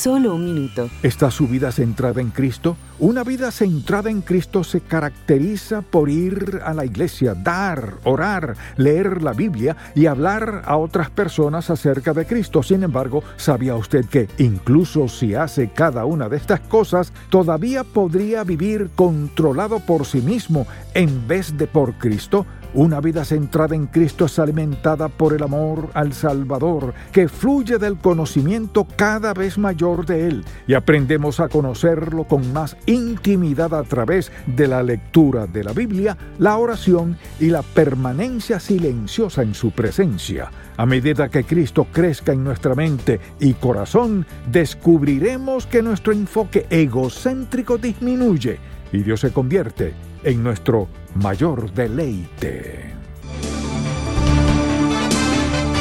Solo 0.00 0.34
un 0.34 0.46
minuto. 0.46 0.88
¿Está 1.02 1.30
su 1.30 1.46
vida 1.46 1.70
centrada 1.70 2.22
en 2.22 2.30
Cristo? 2.30 2.74
Una 3.00 3.22
vida 3.22 3.50
centrada 3.50 4.08
en 4.08 4.22
Cristo 4.22 4.64
se 4.64 4.80
caracteriza 4.80 5.82
por 5.82 6.08
ir 6.08 6.62
a 6.64 6.72
la 6.72 6.86
iglesia, 6.86 7.34
dar, 7.34 7.96
orar, 8.04 8.56
leer 8.78 9.22
la 9.22 9.34
Biblia 9.34 9.76
y 9.94 10.06
hablar 10.06 10.62
a 10.64 10.78
otras 10.78 11.10
personas 11.10 11.68
acerca 11.68 12.14
de 12.14 12.24
Cristo. 12.24 12.62
Sin 12.62 12.82
embargo, 12.82 13.22
¿sabía 13.36 13.76
usted 13.76 14.06
que 14.06 14.26
incluso 14.38 15.06
si 15.06 15.34
hace 15.34 15.68
cada 15.68 16.06
una 16.06 16.30
de 16.30 16.38
estas 16.38 16.60
cosas, 16.60 17.12
todavía 17.28 17.84
podría 17.84 18.42
vivir 18.42 18.88
controlado 18.96 19.80
por 19.80 20.06
sí 20.06 20.22
mismo 20.22 20.66
en 20.94 21.28
vez 21.28 21.58
de 21.58 21.66
por 21.66 21.92
Cristo? 21.98 22.46
Una 22.72 23.00
vida 23.00 23.24
centrada 23.24 23.74
en 23.74 23.86
Cristo 23.86 24.26
es 24.26 24.38
alimentada 24.38 25.08
por 25.08 25.32
el 25.32 25.42
amor 25.42 25.88
al 25.92 26.12
Salvador, 26.12 26.94
que 27.10 27.28
fluye 27.28 27.78
del 27.78 27.98
conocimiento 27.98 28.86
cada 28.94 29.34
vez 29.34 29.58
mayor 29.58 30.06
de 30.06 30.28
Él, 30.28 30.44
y 30.68 30.74
aprendemos 30.74 31.40
a 31.40 31.48
conocerlo 31.48 32.24
con 32.24 32.52
más 32.52 32.76
intimidad 32.86 33.74
a 33.74 33.82
través 33.82 34.30
de 34.46 34.68
la 34.68 34.84
lectura 34.84 35.48
de 35.48 35.64
la 35.64 35.72
Biblia, 35.72 36.16
la 36.38 36.58
oración 36.58 37.18
y 37.40 37.46
la 37.46 37.62
permanencia 37.62 38.60
silenciosa 38.60 39.42
en 39.42 39.54
su 39.54 39.72
presencia. 39.72 40.48
A 40.76 40.86
medida 40.86 41.28
que 41.28 41.42
Cristo 41.42 41.88
crezca 41.90 42.32
en 42.32 42.44
nuestra 42.44 42.76
mente 42.76 43.18
y 43.40 43.54
corazón, 43.54 44.24
descubriremos 44.48 45.66
que 45.66 45.82
nuestro 45.82 46.12
enfoque 46.12 46.66
egocéntrico 46.70 47.78
disminuye 47.78 48.60
y 48.92 49.02
Dios 49.02 49.20
se 49.20 49.32
convierte 49.32 49.94
en 50.22 50.42
nuestro 50.42 50.88
mayor 51.14 51.72
deleite. 51.72 52.94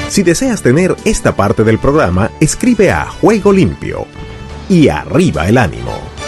Si 0.09 0.23
deseas 0.23 0.63
tener 0.63 0.95
esta 1.05 1.35
parte 1.35 1.63
del 1.63 1.77
programa, 1.77 2.31
escribe 2.39 2.91
a 2.91 3.05
Juego 3.05 3.53
Limpio 3.53 4.07
y 4.67 4.87
arriba 4.87 5.47
el 5.47 5.57
ánimo. 5.57 6.18